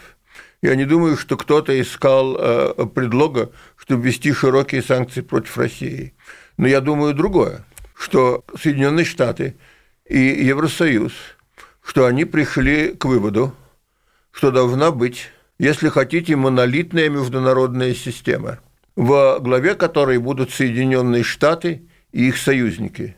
я 0.60 0.74
не 0.74 0.84
думаю, 0.84 1.16
что 1.16 1.38
кто-то 1.38 1.80
искал 1.80 2.36
э, 2.38 2.86
предлога, 2.94 3.52
чтобы 3.76 4.02
ввести 4.02 4.34
широкие 4.34 4.82
санкции 4.82 5.22
против 5.22 5.56
России. 5.56 6.12
Но 6.58 6.68
я 6.68 6.82
думаю 6.82 7.14
другое, 7.14 7.64
что 7.94 8.44
Соединенные 8.60 9.06
Штаты 9.06 9.56
и 10.04 10.18
Евросоюз, 10.18 11.14
что 11.82 12.04
они 12.04 12.26
пришли 12.26 12.88
к 12.88 13.06
выводу, 13.06 13.54
что 14.30 14.50
должна 14.50 14.90
быть, 14.90 15.28
если 15.58 15.88
хотите, 15.88 16.36
монолитная 16.36 17.08
международная 17.08 17.94
система– 17.94 18.58
в 19.00 19.38
главе 19.40 19.76
которой 19.76 20.18
будут 20.18 20.50
Соединенные 20.50 21.22
Штаты 21.22 21.88
и 22.12 22.28
их 22.28 22.36
союзники. 22.36 23.16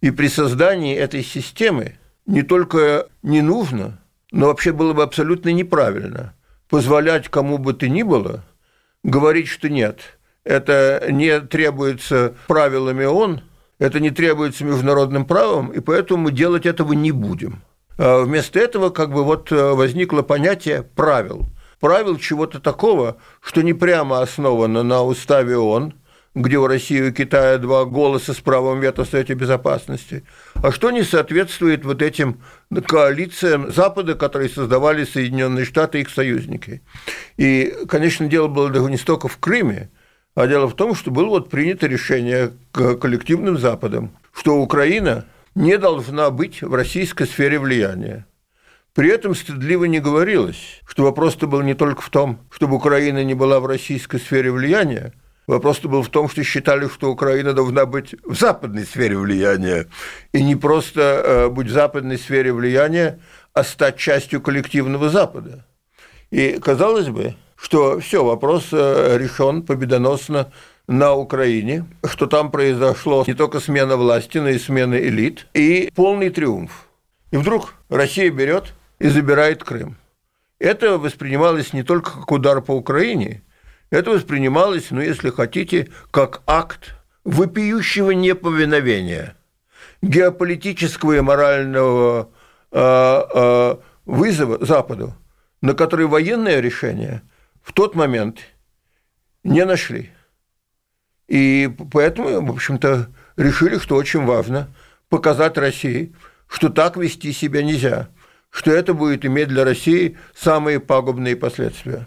И 0.00 0.12
при 0.12 0.28
создании 0.28 0.94
этой 0.94 1.24
системы 1.24 1.96
не 2.26 2.42
только 2.42 3.08
не 3.24 3.42
нужно, 3.42 4.00
но 4.30 4.46
вообще 4.46 4.70
было 4.70 4.92
бы 4.92 5.02
абсолютно 5.02 5.48
неправильно 5.48 6.34
позволять 6.68 7.28
кому 7.28 7.58
бы 7.58 7.72
то 7.72 7.88
ни 7.88 8.04
было 8.04 8.44
говорить, 9.02 9.48
что 9.48 9.68
нет, 9.68 9.98
это 10.44 11.04
не 11.10 11.40
требуется 11.40 12.36
правилами 12.46 13.04
ООН, 13.04 13.42
это 13.80 13.98
не 13.98 14.10
требуется 14.10 14.64
международным 14.64 15.24
правом, 15.24 15.72
и 15.72 15.80
поэтому 15.80 16.22
мы 16.22 16.30
делать 16.30 16.66
этого 16.66 16.92
не 16.92 17.10
будем. 17.10 17.64
А 17.98 18.22
вместо 18.22 18.60
этого 18.60 18.90
как 18.90 19.12
бы 19.12 19.24
вот 19.24 19.50
э, 19.50 19.72
возникло 19.72 20.22
понятие 20.22 20.84
правил– 20.84 21.48
правил 21.80 22.18
чего-то 22.18 22.60
такого, 22.60 23.16
что 23.40 23.62
не 23.62 23.72
прямо 23.72 24.20
основано 24.20 24.82
на 24.82 25.02
уставе 25.02 25.56
ООН, 25.56 25.94
где 26.34 26.58
у 26.58 26.66
России 26.68 27.08
и 27.08 27.12
Китая 27.12 27.58
два 27.58 27.84
голоса 27.84 28.32
с 28.32 28.36
правом 28.36 28.80
вето 28.80 29.04
в 29.04 29.08
Совете 29.08 29.34
Безопасности, 29.34 30.24
а 30.54 30.70
что 30.70 30.92
не 30.92 31.02
соответствует 31.02 31.84
вот 31.84 32.02
этим 32.02 32.40
коалициям 32.86 33.72
Запада, 33.72 34.14
которые 34.14 34.48
создавали 34.48 35.04
Соединенные 35.04 35.64
Штаты 35.64 35.98
и 35.98 36.02
их 36.02 36.10
союзники. 36.10 36.82
И, 37.36 37.74
конечно, 37.88 38.28
дело 38.28 38.46
было 38.46 38.70
даже 38.70 38.88
не 38.90 38.96
столько 38.96 39.26
в 39.26 39.38
Крыме, 39.38 39.90
а 40.36 40.46
дело 40.46 40.68
в 40.68 40.76
том, 40.76 40.94
что 40.94 41.10
было 41.10 41.26
вот 41.26 41.50
принято 41.50 41.88
решение 41.88 42.52
коллективным 42.72 43.58
Западом, 43.58 44.12
что 44.32 44.56
Украина 44.58 45.24
не 45.56 45.78
должна 45.78 46.30
быть 46.30 46.62
в 46.62 46.72
российской 46.72 47.26
сфере 47.26 47.58
влияния. 47.58 48.24
При 48.94 49.08
этом 49.08 49.34
стыдливо 49.34 49.84
не 49.84 50.00
говорилось, 50.00 50.80
что 50.86 51.04
вопрос-то 51.04 51.46
был 51.46 51.62
не 51.62 51.74
только 51.74 52.02
в 52.02 52.10
том, 52.10 52.40
чтобы 52.50 52.76
Украина 52.76 53.22
не 53.22 53.34
была 53.34 53.60
в 53.60 53.66
российской 53.66 54.18
сфере 54.18 54.50
влияния, 54.50 55.12
Вопрос-то 55.50 55.88
был 55.88 56.02
в 56.02 56.08
том, 56.10 56.28
что 56.28 56.44
считали, 56.44 56.86
что 56.86 57.10
Украина 57.10 57.52
должна 57.52 57.84
быть 57.84 58.14
в 58.22 58.38
западной 58.38 58.84
сфере 58.84 59.16
влияния. 59.16 59.88
И 60.32 60.44
не 60.44 60.54
просто 60.54 61.00
э, 61.00 61.48
быть 61.48 61.66
в 61.66 61.72
западной 61.72 62.18
сфере 62.18 62.52
влияния, 62.52 63.18
а 63.52 63.64
стать 63.64 63.96
частью 63.96 64.40
коллективного 64.40 65.08
Запада. 65.08 65.66
И 66.30 66.60
казалось 66.62 67.08
бы, 67.08 67.34
что 67.56 67.98
все, 67.98 68.24
вопрос 68.24 68.68
э, 68.70 69.18
решен 69.18 69.62
победоносно 69.62 70.52
на 70.86 71.14
Украине, 71.14 71.84
что 72.04 72.26
там 72.26 72.52
произошло 72.52 73.24
не 73.26 73.34
только 73.34 73.58
смена 73.58 73.96
власти, 73.96 74.38
но 74.38 74.50
и 74.50 74.58
смена 74.58 74.94
элит, 74.94 75.48
и 75.52 75.90
полный 75.96 76.30
триумф. 76.30 76.86
И 77.32 77.36
вдруг 77.36 77.74
Россия 77.88 78.30
берет 78.30 78.72
и 79.00 79.08
забирает 79.08 79.64
Крым. 79.64 79.96
Это 80.60 80.98
воспринималось 80.98 81.72
не 81.72 81.82
только 81.82 82.12
как 82.12 82.30
удар 82.30 82.60
по 82.60 82.72
Украине, 82.72 83.42
это 83.88 84.10
воспринималось, 84.10 84.90
ну, 84.90 85.00
если 85.00 85.30
хотите, 85.30 85.88
как 86.12 86.42
акт 86.46 86.94
вопиющего 87.24 88.12
неповиновения, 88.12 89.36
геополитического 90.02 91.16
и 91.16 91.20
морального 91.20 92.30
э, 92.70 93.22
э, 93.34 93.76
вызова 94.04 94.64
Западу, 94.64 95.14
на 95.60 95.74
который 95.74 96.06
военное 96.06 96.60
решение 96.60 97.22
в 97.62 97.72
тот 97.72 97.94
момент 97.94 98.38
не 99.42 99.64
нашли. 99.64 100.10
И 101.26 101.70
поэтому, 101.90 102.46
в 102.46 102.50
общем-то, 102.50 103.08
решили, 103.36 103.78
что 103.78 103.96
очень 103.96 104.24
важно 104.24 104.68
показать 105.08 105.56
России, 105.56 106.14
что 106.48 106.68
так 106.68 106.96
вести 106.96 107.32
себя 107.32 107.62
нельзя– 107.62 108.10
что 108.50 108.72
это 108.72 108.94
будет 108.94 109.24
иметь 109.24 109.48
для 109.48 109.64
России 109.64 110.16
самые 110.34 110.80
пагубные 110.80 111.36
последствия. 111.36 112.06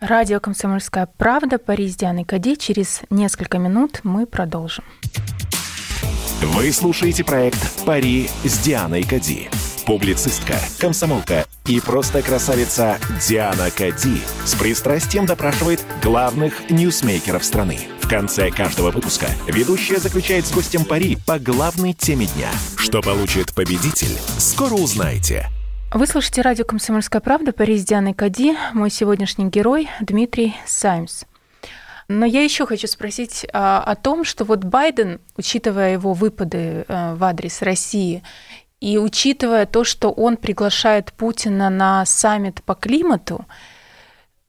Радио 0.00 0.38
«Комсомольская 0.38 1.08
правда», 1.18 1.58
Париж, 1.58 1.96
Диана 1.96 2.24
Кади. 2.24 2.56
Через 2.56 3.02
несколько 3.10 3.58
минут 3.58 4.00
мы 4.04 4.26
продолжим. 4.26 4.84
Вы 6.40 6.72
слушаете 6.72 7.24
проект 7.24 7.84
«Пари 7.84 8.28
с 8.44 8.58
Дианой 8.60 9.02
Кади». 9.02 9.48
Публицистка, 9.88 10.54
комсомолка 10.78 11.46
и 11.64 11.80
просто 11.80 12.20
красавица 12.20 12.98
Диана 13.26 13.70
Кади 13.70 14.20
с 14.44 14.54
пристрастием 14.54 15.24
допрашивает 15.24 15.80
главных 16.02 16.68
ньюсмейкеров 16.68 17.42
страны– 17.42 17.80
в 18.02 18.10
конце 18.10 18.50
каждого 18.50 18.90
выпуска 18.90 19.26
ведущая 19.46 19.98
заключает 19.98 20.46
с 20.46 20.52
гостем 20.52 20.86
пари 20.86 21.18
по 21.26 21.38
главной 21.38 21.92
теме 21.92 22.24
дня. 22.24 22.48
Что 22.76 23.02
получит 23.02 23.54
победитель, 23.54 24.16
скоро 24.38 24.72
узнаете. 24.72 25.46
Вы 25.92 26.06
слушаете 26.06 26.40
радио 26.40 26.64
«Комсомольская 26.64 27.20
правда» 27.20 27.52
Пари 27.52 27.76
с 27.76 27.84
Дианой 27.84 28.14
Кади. 28.14 28.56
Мой 28.72 28.90
сегодняшний 28.90 29.50
герой 29.50 29.90
Дмитрий 30.00 30.54
Саймс. 30.66 31.24
Но 32.08 32.24
я 32.24 32.42
еще 32.42 32.64
хочу 32.64 32.86
спросить 32.86 33.46
а, 33.52 33.82
о 33.82 33.94
том, 33.94 34.24
что 34.24 34.46
вот 34.46 34.64
Байден, 34.64 35.20
учитывая 35.36 35.92
его 35.92 36.14
выпады 36.14 36.86
а, 36.88 37.14
в 37.14 37.22
адрес 37.24 37.60
России 37.60 38.22
и 38.80 38.98
учитывая 38.98 39.66
то, 39.66 39.84
что 39.84 40.10
он 40.10 40.36
приглашает 40.36 41.12
Путина 41.12 41.68
на 41.70 42.06
саммит 42.06 42.62
по 42.62 42.74
климату, 42.74 43.44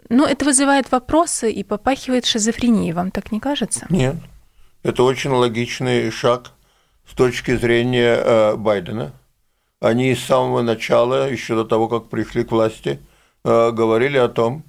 ну, 0.09 0.25
это 0.25 0.45
вызывает 0.45 0.91
вопросы 0.91 1.51
и 1.51 1.63
попахивает 1.63 2.25
шизофренией, 2.25 2.93
вам 2.93 3.11
так 3.11 3.31
не 3.31 3.39
кажется? 3.39 3.85
Нет. 3.89 4.15
Это 4.81 5.03
очень 5.03 5.31
логичный 5.31 6.09
шаг 6.09 6.51
с 7.07 7.13
точки 7.13 7.55
зрения 7.55 8.15
э, 8.15 8.55
Байдена. 8.55 9.13
Они 9.79 10.13
с 10.15 10.23
самого 10.23 10.61
начала, 10.61 11.29
еще 11.29 11.55
до 11.55 11.65
того, 11.65 11.87
как 11.87 12.09
пришли 12.09 12.43
к 12.43 12.51
власти, 12.51 12.99
э, 13.43 13.71
говорили 13.71 14.17
о 14.17 14.29
том, 14.29 14.63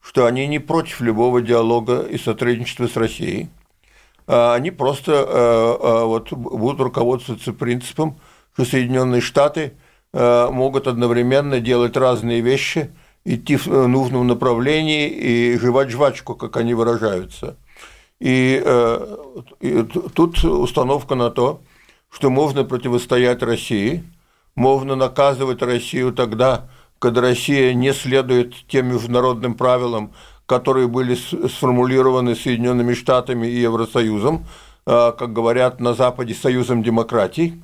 что 0.00 0.26
они 0.26 0.46
не 0.46 0.58
против 0.58 1.00
любого 1.00 1.40
диалога 1.40 2.02
и 2.02 2.18
сотрудничества 2.18 2.86
с 2.86 2.96
Россией. 2.96 3.48
А 4.26 4.54
они 4.54 4.70
просто 4.70 5.12
э, 5.12 6.04
вот, 6.04 6.32
будут 6.32 6.80
руководствоваться 6.80 7.52
принципом, 7.52 8.18
что 8.54 8.64
Соединенные 8.64 9.20
Штаты 9.20 9.72
могут 10.12 10.86
одновременно 10.86 11.60
делать 11.60 11.96
разные 11.96 12.40
вещи– 12.40 12.90
идти 13.24 13.56
в 13.56 13.66
нужном 13.86 14.26
направлении 14.26 15.08
и 15.08 15.58
жевать 15.58 15.90
жвачку, 15.90 16.34
как 16.34 16.56
они 16.56 16.74
выражаются. 16.74 17.56
И, 18.20 18.62
и 19.60 19.82
тут 20.14 20.42
установка 20.44 21.14
на 21.14 21.30
то, 21.30 21.60
что 22.10 22.30
можно 22.30 22.64
противостоять 22.64 23.42
России, 23.42 24.04
можно 24.54 24.96
наказывать 24.96 25.62
Россию 25.62 26.12
тогда, 26.12 26.68
когда 26.98 27.20
Россия 27.20 27.74
не 27.74 27.92
следует 27.92 28.54
тем 28.68 28.88
международным 28.88 29.54
правилам, 29.54 30.12
которые 30.46 30.88
были 30.88 31.14
сформулированы 31.14 32.34
Соединенными 32.34 32.94
Штатами 32.94 33.46
и 33.46 33.60
Евросоюзом, 33.60 34.46
как 34.84 35.32
говорят 35.32 35.80
на 35.80 35.94
Западе, 35.94 36.34
Союзом 36.34 36.82
демократий. 36.82 37.62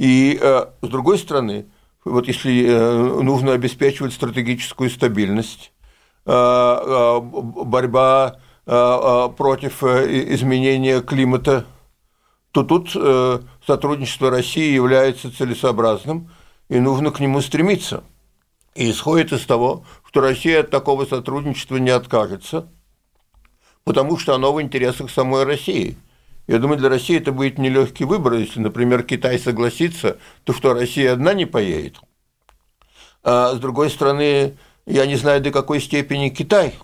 И 0.00 0.40
с 0.40 0.88
другой 0.88 1.18
стороны, 1.18 1.66
вот 2.06 2.26
если 2.26 2.64
э, 2.64 3.20
нужно 3.22 3.52
обеспечивать 3.52 4.14
стратегическую 4.14 4.88
стабильность, 4.88 5.72
э, 6.24 6.32
э, 6.32 7.20
борьба 7.20 8.40
против 8.64 9.82
изменения 9.82 11.00
климата, 11.00 11.66
то 12.52 12.62
тут 12.62 12.90
сотрудничество 13.66 14.30
России 14.30 14.72
является 14.72 15.36
целесообразным, 15.36 16.30
и 16.68 16.78
нужно 16.78 17.10
к 17.10 17.18
нему 17.18 17.40
стремиться. 17.40 18.04
И 18.76 18.88
исходит 18.92 19.32
из 19.32 19.44
того, 19.44 19.84
что 20.06 20.20
Россия 20.20 20.60
от 20.60 20.70
такого 20.70 21.04
сотрудничества 21.04 21.78
не 21.78 21.90
откажется, 21.90 22.68
потому 23.82 24.18
что 24.18 24.36
оно 24.36 24.52
в 24.52 24.62
интересах 24.62 25.10
самой 25.10 25.44
России– 25.44 25.96
я 26.50 26.58
думаю, 26.58 26.78
для 26.78 26.88
России 26.88 27.16
это 27.16 27.30
будет 27.30 27.58
нелегкий 27.58 28.04
выбор. 28.04 28.32
Если, 28.32 28.58
например, 28.58 29.04
Китай 29.04 29.38
согласится, 29.38 30.18
то 30.42 30.52
что, 30.52 30.74
Россия 30.74 31.12
одна 31.12 31.32
не 31.32 31.46
поедет? 31.46 32.00
А 33.22 33.54
с 33.54 33.60
другой 33.60 33.88
стороны, 33.88 34.56
я 34.84 35.06
не 35.06 35.14
знаю, 35.14 35.40
до 35.40 35.52
какой 35.52 35.80
степени 35.80 36.28
Китай 36.28 36.74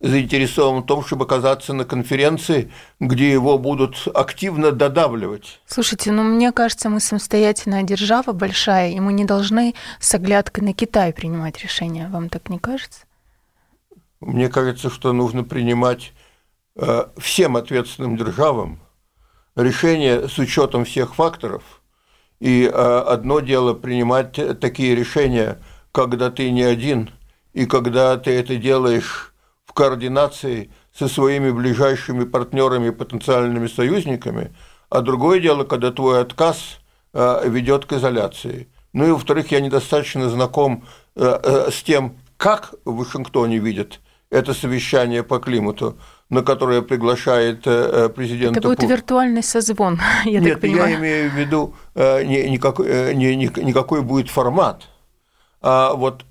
заинтересован 0.00 0.82
в 0.82 0.86
том, 0.86 1.02
чтобы 1.02 1.24
оказаться 1.24 1.72
на 1.72 1.86
конференции, 1.86 2.70
где 3.00 3.32
его 3.32 3.56
будут 3.56 4.06
активно 4.14 4.72
додавливать. 4.72 5.62
Слушайте, 5.64 6.12
ну 6.12 6.22
мне 6.22 6.52
кажется, 6.52 6.90
мы 6.90 7.00
самостоятельная 7.00 7.82
держава 7.82 8.32
большая, 8.32 8.90
и 8.90 9.00
мы 9.00 9.14
не 9.14 9.24
должны 9.24 9.74
с 10.00 10.14
оглядкой 10.14 10.64
на 10.64 10.74
Китай 10.74 11.14
принимать 11.14 11.62
решения. 11.62 12.08
Вам 12.12 12.28
так 12.28 12.50
не 12.50 12.58
кажется? 12.58 13.06
Мне 14.20 14.50
кажется, 14.50 14.90
что 14.90 15.14
нужно 15.14 15.44
принимать 15.44 16.12
всем 17.18 17.56
ответственным 17.56 18.16
державам 18.16 18.80
решение 19.56 20.28
с 20.28 20.38
учетом 20.38 20.84
всех 20.84 21.14
факторов. 21.14 21.62
И 22.40 22.64
э, 22.64 22.68
одно 22.70 23.40
дело 23.40 23.74
принимать 23.74 24.38
такие 24.60 24.94
решения, 24.94 25.58
когда 25.92 26.30
ты 26.30 26.50
не 26.50 26.62
один, 26.62 27.10
и 27.52 27.66
когда 27.66 28.16
ты 28.16 28.32
это 28.32 28.56
делаешь 28.56 29.32
в 29.64 29.72
координации 29.72 30.70
со 30.92 31.08
своими 31.08 31.50
ближайшими 31.50 32.24
партнерами 32.24 32.88
и 32.88 32.92
потенциальными 32.92 33.66
союзниками, 33.68 34.54
а 34.90 35.00
другое 35.00 35.40
дело, 35.40 35.64
когда 35.64 35.90
твой 35.90 36.20
отказ 36.20 36.80
э, 37.12 37.48
ведет 37.48 37.86
к 37.86 37.92
изоляции. 37.92 38.68
Ну 38.92 39.06
и, 39.06 39.10
во-вторых, 39.10 39.50
я 39.50 39.60
недостаточно 39.60 40.28
знаком 40.28 40.84
с 41.16 41.82
тем, 41.82 42.16
как 42.36 42.74
в 42.84 42.96
Вашингтоне 42.96 43.58
видят 43.58 44.00
это 44.30 44.54
совещание 44.54 45.22
по 45.22 45.38
климату 45.38 45.98
на 46.34 46.42
которое 46.42 46.82
приглашает 46.82 47.62
э, 47.66 48.08
президент. 48.08 48.56
Это 48.56 48.68
будет 48.68 48.78
Путин. 48.78 48.90
виртуальный 48.90 49.42
созвон, 49.42 50.00
я 50.24 50.40
Нет, 50.40 50.54
так 50.54 50.62
понимаю. 50.62 50.90
я 50.90 50.98
имею 50.98 51.30
в 51.30 51.34
виду, 51.34 51.74
э, 51.94 52.24
никакой, 52.24 52.86
э, 52.88 53.14
никакой 53.14 54.02
будет 54.02 54.28
формат, 54.28 54.88
а 55.62 55.94
вот 55.94 56.24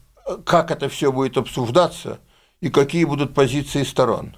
как 0.45 0.71
это 0.71 0.89
все 0.89 1.11
будет 1.11 1.37
обсуждаться 1.37 2.19
и 2.61 2.69
какие 2.69 3.05
будут 3.05 3.33
позиции 3.33 3.83
сторон. 3.83 4.35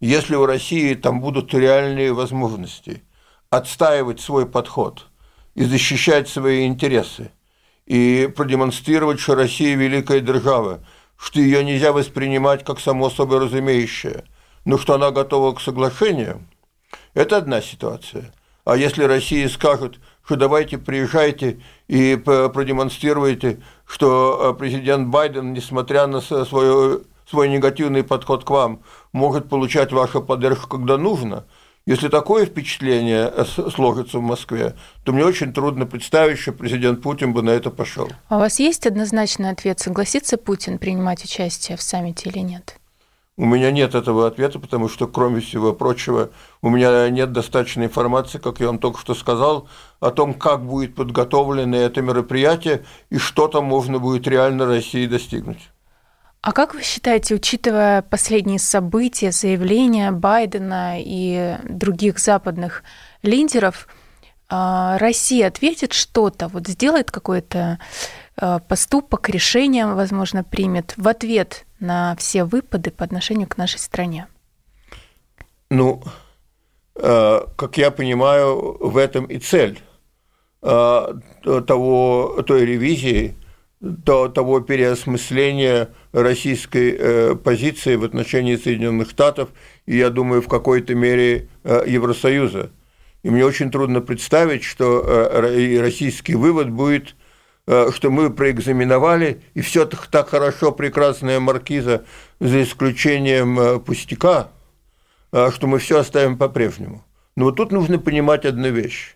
Если 0.00 0.34
у 0.34 0.46
России 0.46 0.94
там 0.94 1.20
будут 1.20 1.52
реальные 1.52 2.12
возможности 2.12 3.02
отстаивать 3.50 4.20
свой 4.20 4.46
подход 4.46 5.06
и 5.54 5.64
защищать 5.64 6.28
свои 6.28 6.66
интересы, 6.66 7.32
и 7.86 8.32
продемонстрировать, 8.34 9.18
что 9.18 9.34
Россия 9.34 9.76
великая 9.76 10.20
держава, 10.20 10.84
что 11.16 11.40
ее 11.40 11.64
нельзя 11.64 11.92
воспринимать 11.92 12.64
как 12.64 12.78
само 12.78 13.10
собой 13.10 13.40
разумеющее– 13.40 14.24
но 14.70 14.78
что 14.78 14.94
она 14.94 15.10
готова 15.10 15.52
к 15.52 15.60
соглашению, 15.60 16.46
это 17.12 17.38
одна 17.38 17.60
ситуация. 17.60 18.32
А 18.64 18.76
если 18.76 19.02
Россия 19.02 19.48
скажет, 19.48 19.98
что 20.24 20.36
давайте 20.36 20.78
приезжайте 20.78 21.58
и 21.88 22.14
продемонстрируйте, 22.14 23.60
что 23.84 24.54
э, 24.54 24.56
президент 24.56 25.08
Байден, 25.08 25.52
несмотря 25.54 26.06
на 26.06 26.20
свой, 26.20 27.02
свой 27.28 27.48
негативный 27.48 28.04
подход 28.04 28.44
к 28.44 28.50
вам, 28.50 28.82
может 29.12 29.48
получать 29.48 29.90
вашу 29.90 30.22
поддержку, 30.22 30.68
когда 30.68 30.96
нужно, 30.96 31.46
если 31.84 32.06
такое 32.06 32.46
впечатление 32.46 33.28
э, 33.34 33.44
сложится 33.44 34.18
в 34.18 34.22
Москве, 34.22 34.76
то 35.02 35.12
мне 35.12 35.24
очень 35.24 35.52
трудно 35.52 35.84
представить, 35.84 36.38
что 36.38 36.52
президент 36.52 37.02
Путин 37.02 37.32
бы 37.32 37.42
на 37.42 37.50
это 37.50 37.70
пошел. 37.70 38.08
А 38.28 38.36
у 38.36 38.38
вас 38.38 38.60
есть 38.60 38.86
однозначный 38.86 39.50
ответ, 39.50 39.80
согласится 39.80 40.36
Путин 40.36 40.78
принимать 40.78 41.24
участие 41.24 41.76
в 41.76 41.82
саммите 41.82 42.30
или 42.30 42.38
нет? 42.38 42.79
У 43.40 43.46
меня 43.46 43.70
нет 43.70 43.94
этого 43.94 44.26
ответа, 44.26 44.58
потому 44.58 44.90
что, 44.90 45.06
кроме 45.06 45.40
всего 45.40 45.72
прочего, 45.72 46.28
у 46.60 46.68
меня 46.68 47.08
нет 47.08 47.32
достаточной 47.32 47.86
информации, 47.86 48.36
как 48.36 48.60
я 48.60 48.66
вам 48.66 48.78
только 48.78 49.00
что 49.00 49.14
сказал, 49.14 49.66
о 49.98 50.10
том, 50.10 50.34
как 50.34 50.66
будет 50.66 50.94
подготовлено 50.94 51.74
это 51.74 52.02
мероприятие 52.02 52.84
и 53.08 53.16
что 53.16 53.48
там 53.48 53.64
можно 53.64 53.98
будет 53.98 54.28
реально 54.28 54.66
России 54.66 55.06
достигнуть. 55.06 55.70
А 56.42 56.52
как 56.52 56.74
вы 56.74 56.82
считаете, 56.82 57.34
учитывая 57.34 58.02
последние 58.02 58.58
события, 58.58 59.32
заявления 59.32 60.12
Байдена 60.12 60.96
и 60.98 61.56
других 61.64 62.18
западных 62.18 62.82
лидеров, 63.22 63.88
а, 64.50 64.98
Россия 64.98 65.46
ответит 65.46 65.94
что-то, 65.94 66.48
вот 66.48 66.66
сделает 66.66 67.10
какой-то 67.10 67.58
а, 67.58 67.78
поступок, 68.36 69.28
решение, 69.28 69.86
возможно, 69.86 70.44
примет 70.44 70.94
в 70.96 71.08
ответ 71.08 71.66
на 71.80 72.14
все 72.16 72.44
выпады 72.44 72.90
по 72.90 73.04
отношению 73.04 73.48
к 73.48 73.56
нашей 73.56 73.78
стране? 73.78 74.28
Ну, 75.70 76.02
э, 76.96 77.40
как 77.56 77.78
я 77.78 77.90
понимаю, 77.90 78.76
в 78.80 78.96
этом 78.96 79.26
и 79.26 79.38
цель 79.38 79.78
э, 80.62 81.20
того, 81.66 82.42
той 82.46 82.64
ревизии, 82.64 83.34
того 84.04 84.60
переосмысления 84.60 85.88
российской 86.12 86.96
э, 86.98 87.34
позиции 87.36 87.96
в 87.96 88.04
отношении 88.04 88.56
Соединенных 88.56 89.10
Штатов 89.10 89.50
и, 89.86 89.96
я 89.96 90.10
думаю, 90.10 90.42
в 90.42 90.48
какой-то 90.48 90.94
мере 90.94 91.48
Евросоюза. 91.64 92.70
И 93.22 93.30
мне 93.30 93.44
очень 93.44 93.70
трудно 93.70 94.00
представить, 94.00 94.64
что 94.64 95.02
российский 95.40 96.34
вывод 96.34 96.70
будет 96.70 97.14
Э, 97.14 97.19
что 97.92 98.10
мы 98.10 98.30
проэкзаменовали, 98.30 99.42
и 99.54 99.60
все 99.60 99.86
так 99.86 100.28
хорошо, 100.28 100.72
прекрасная 100.72 101.38
маркиза, 101.38 102.04
за 102.40 102.64
исключением 102.64 103.60
э, 103.60 103.78
пустяка, 103.78 104.48
э, 105.30 105.50
что 105.52 105.68
мы 105.68 105.78
все 105.78 106.00
оставим 106.00 106.36
по-прежнему. 106.36 107.04
Но 107.36 107.44
вот 107.44 107.56
тут 107.56 107.70
нужно 107.70 108.00
понимать 108.00 108.44
одну 108.44 108.70
вещь. 108.70 109.14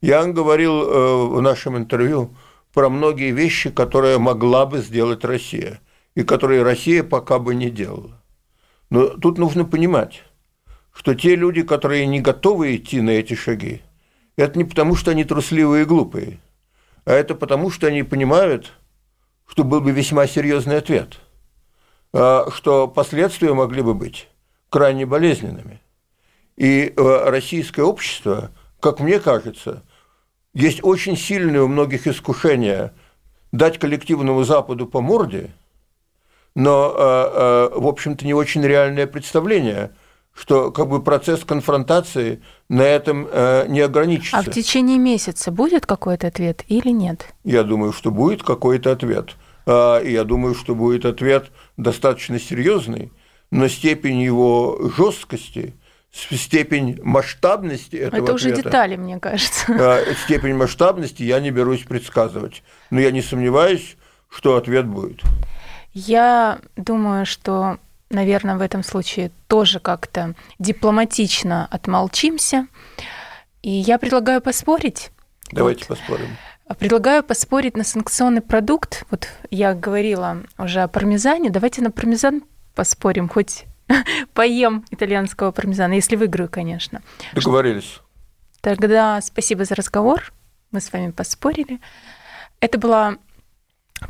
Я 0.00 0.24
говорил 0.24 1.28
в 1.28 1.40
нашем 1.42 1.76
интервью 1.76 2.34
про 2.72 2.88
многие 2.88 3.30
вещи, 3.30 3.70
которые 3.70 4.18
могла 4.18 4.64
бы 4.66 4.78
сделать 4.78 5.22
Россия, 5.22 5.80
и 6.16 6.22
которые 6.22 6.62
Россия 6.62 7.04
пока 7.04 7.38
бы 7.38 7.54
не 7.54 7.70
делала. 7.70 8.20
Но 8.90 9.08
тут 9.08 9.38
нужно 9.38 9.64
понимать, 9.64 10.22
что 10.92 11.14
те 11.14 11.36
люди, 11.36 11.62
которые 11.62 12.06
не 12.06 12.20
готовы 12.20 12.74
идти 12.74 13.00
на 13.00 13.10
эти 13.10 13.34
шаги, 13.34 13.82
это 14.36 14.58
не 14.58 14.64
потому, 14.64 14.96
что 14.96 15.10
они 15.10 15.24
трусливые 15.24 15.82
и 15.82 15.86
глупые– 15.86 16.40
а 17.04 17.12
это 17.12 17.34
потому, 17.34 17.70
что 17.70 17.86
они 17.86 18.02
понимают, 18.02 18.72
что 19.46 19.64
был 19.64 19.80
бы 19.80 19.92
весьма 19.92 20.26
серьезный 20.26 20.78
ответ, 20.78 21.20
а, 22.12 22.48
что 22.50 22.88
последствия 22.88 23.52
могли 23.54 23.82
бы 23.82 23.94
быть 23.94 24.28
крайне 24.70 25.06
болезненными. 25.06 25.80
И 26.56 26.92
а, 26.96 27.30
российское 27.30 27.82
общество, 27.82 28.50
как 28.80 29.00
мне 29.00 29.18
кажется, 29.20 29.82
есть 30.54 30.80
очень 30.82 31.16
сильное 31.16 31.62
у 31.62 31.68
многих 31.68 32.06
искушение 32.06 32.92
дать 33.50 33.78
коллективному 33.78 34.44
Западу 34.44 34.86
по 34.86 35.00
морде, 35.00 35.50
но, 36.54 36.94
а, 36.94 37.70
в 37.74 37.86
общем-то, 37.86 38.24
не 38.24 38.34
очень 38.34 38.62
реальное 38.62 39.06
представление– 39.06 39.90
что 40.34 40.70
как 40.70 40.88
бы 40.88 41.02
процесс 41.02 41.44
конфронтации 41.44 42.42
на 42.68 42.82
этом 42.82 43.28
э, 43.30 43.66
не 43.68 43.80
ограничится. 43.80 44.38
А 44.38 44.42
в 44.42 44.50
течение 44.50 44.98
месяца 44.98 45.50
будет 45.50 45.86
какой-то 45.86 46.28
ответ 46.28 46.64
или 46.68 46.88
нет? 46.88 47.26
Я 47.44 47.62
думаю, 47.62 47.92
что 47.92 48.10
будет 48.10 48.42
какой-то 48.42 48.92
ответ. 48.92 49.36
Э, 49.66 50.00
я 50.04 50.24
думаю, 50.24 50.54
что 50.54 50.74
будет 50.74 51.04
ответ 51.04 51.50
достаточно 51.76 52.40
серьезный, 52.40 53.12
но 53.50 53.68
степень 53.68 54.20
его 54.20 54.90
жесткости, 54.96 55.74
степень 56.10 56.98
масштабности 57.02 57.96
этого 57.96 58.24
Это 58.24 58.34
уже 58.34 58.50
ответа, 58.50 58.68
детали, 58.68 58.96
мне 58.96 59.18
кажется. 59.18 59.72
Э, 59.72 60.14
степень 60.24 60.54
масштабности 60.54 61.22
я 61.22 61.40
не 61.40 61.50
берусь 61.50 61.84
предсказывать. 61.84 62.62
Но 62.90 63.00
я 63.00 63.10
не 63.10 63.20
сомневаюсь, 63.22 63.96
что 64.30 64.56
ответ 64.56 64.86
будет. 64.86 65.20
Я 65.92 66.58
думаю, 66.76 67.26
что 67.26 67.78
наверное, 68.12 68.56
в 68.56 68.60
этом 68.60 68.82
случае 68.82 69.30
тоже 69.48 69.80
как-то 69.80 70.34
дипломатично 70.58 71.66
отмолчимся. 71.70 72.66
И 73.62 73.70
я 73.70 73.98
предлагаю 73.98 74.40
поспорить. 74.40 75.10
Давайте 75.50 75.84
вот. 75.88 75.98
поспорим. 75.98 76.36
Предлагаю 76.78 77.22
поспорить 77.22 77.76
на 77.76 77.84
санкционный 77.84 78.40
продукт. 78.40 79.04
Вот 79.10 79.28
я 79.50 79.74
говорила 79.74 80.38
уже 80.58 80.80
о 80.80 80.88
пармезане. 80.88 81.50
Давайте 81.50 81.82
на 81.82 81.90
пармезан 81.90 82.42
поспорим, 82.74 83.28
хоть 83.28 83.64
поем 84.34 84.84
итальянского 84.90 85.50
пармезана, 85.50 85.94
если 85.94 86.16
выиграю, 86.16 86.48
конечно. 86.48 87.02
Договорились. 87.34 88.00
Тогда 88.60 89.20
спасибо 89.20 89.64
за 89.64 89.74
разговор. 89.74 90.32
Мы 90.70 90.80
с 90.80 90.92
вами 90.92 91.10
поспорили. 91.10 91.80
Это 92.60 92.78
была 92.78 93.16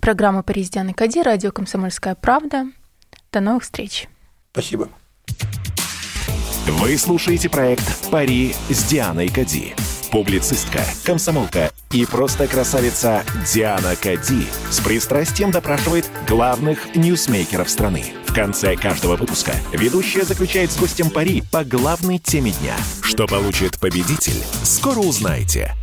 программа 0.00 0.42
«Париж 0.42 0.68
Дианы 0.68 0.94
Кади», 0.94 1.22
радио 1.22 1.50
«Комсомольская 1.50 2.14
правда». 2.14 2.66
До 3.32 3.40
новых 3.40 3.62
встреч. 3.62 4.08
Спасибо. 4.52 4.88
Вы 6.66 6.98
слушаете 6.98 7.48
проект 7.48 8.10
«Пари 8.10 8.54
с 8.68 8.84
Дианой 8.84 9.28
Кади». 9.28 9.74
Публицистка, 10.10 10.84
комсомолка 11.04 11.72
и 11.90 12.04
просто 12.04 12.46
красавица 12.46 13.24
Диана 13.50 13.96
Кади 13.96 14.46
с 14.70 14.78
пристрастием 14.80 15.50
допрашивает 15.50 16.10
главных 16.28 16.94
ньюсмейкеров 16.94 17.70
страны. 17.70 18.04
В 18.26 18.34
конце 18.34 18.76
каждого 18.76 19.16
выпуска 19.16 19.52
ведущая 19.72 20.24
заключает 20.24 20.70
с 20.70 20.78
гостем 20.78 21.08
пари 21.08 21.42
по 21.50 21.64
главной 21.64 22.18
теме 22.18 22.50
дня. 22.50 22.76
Что 23.02 23.26
получит 23.26 23.80
победитель, 23.80 24.42
скоро 24.62 24.98
узнаете. 24.98 25.74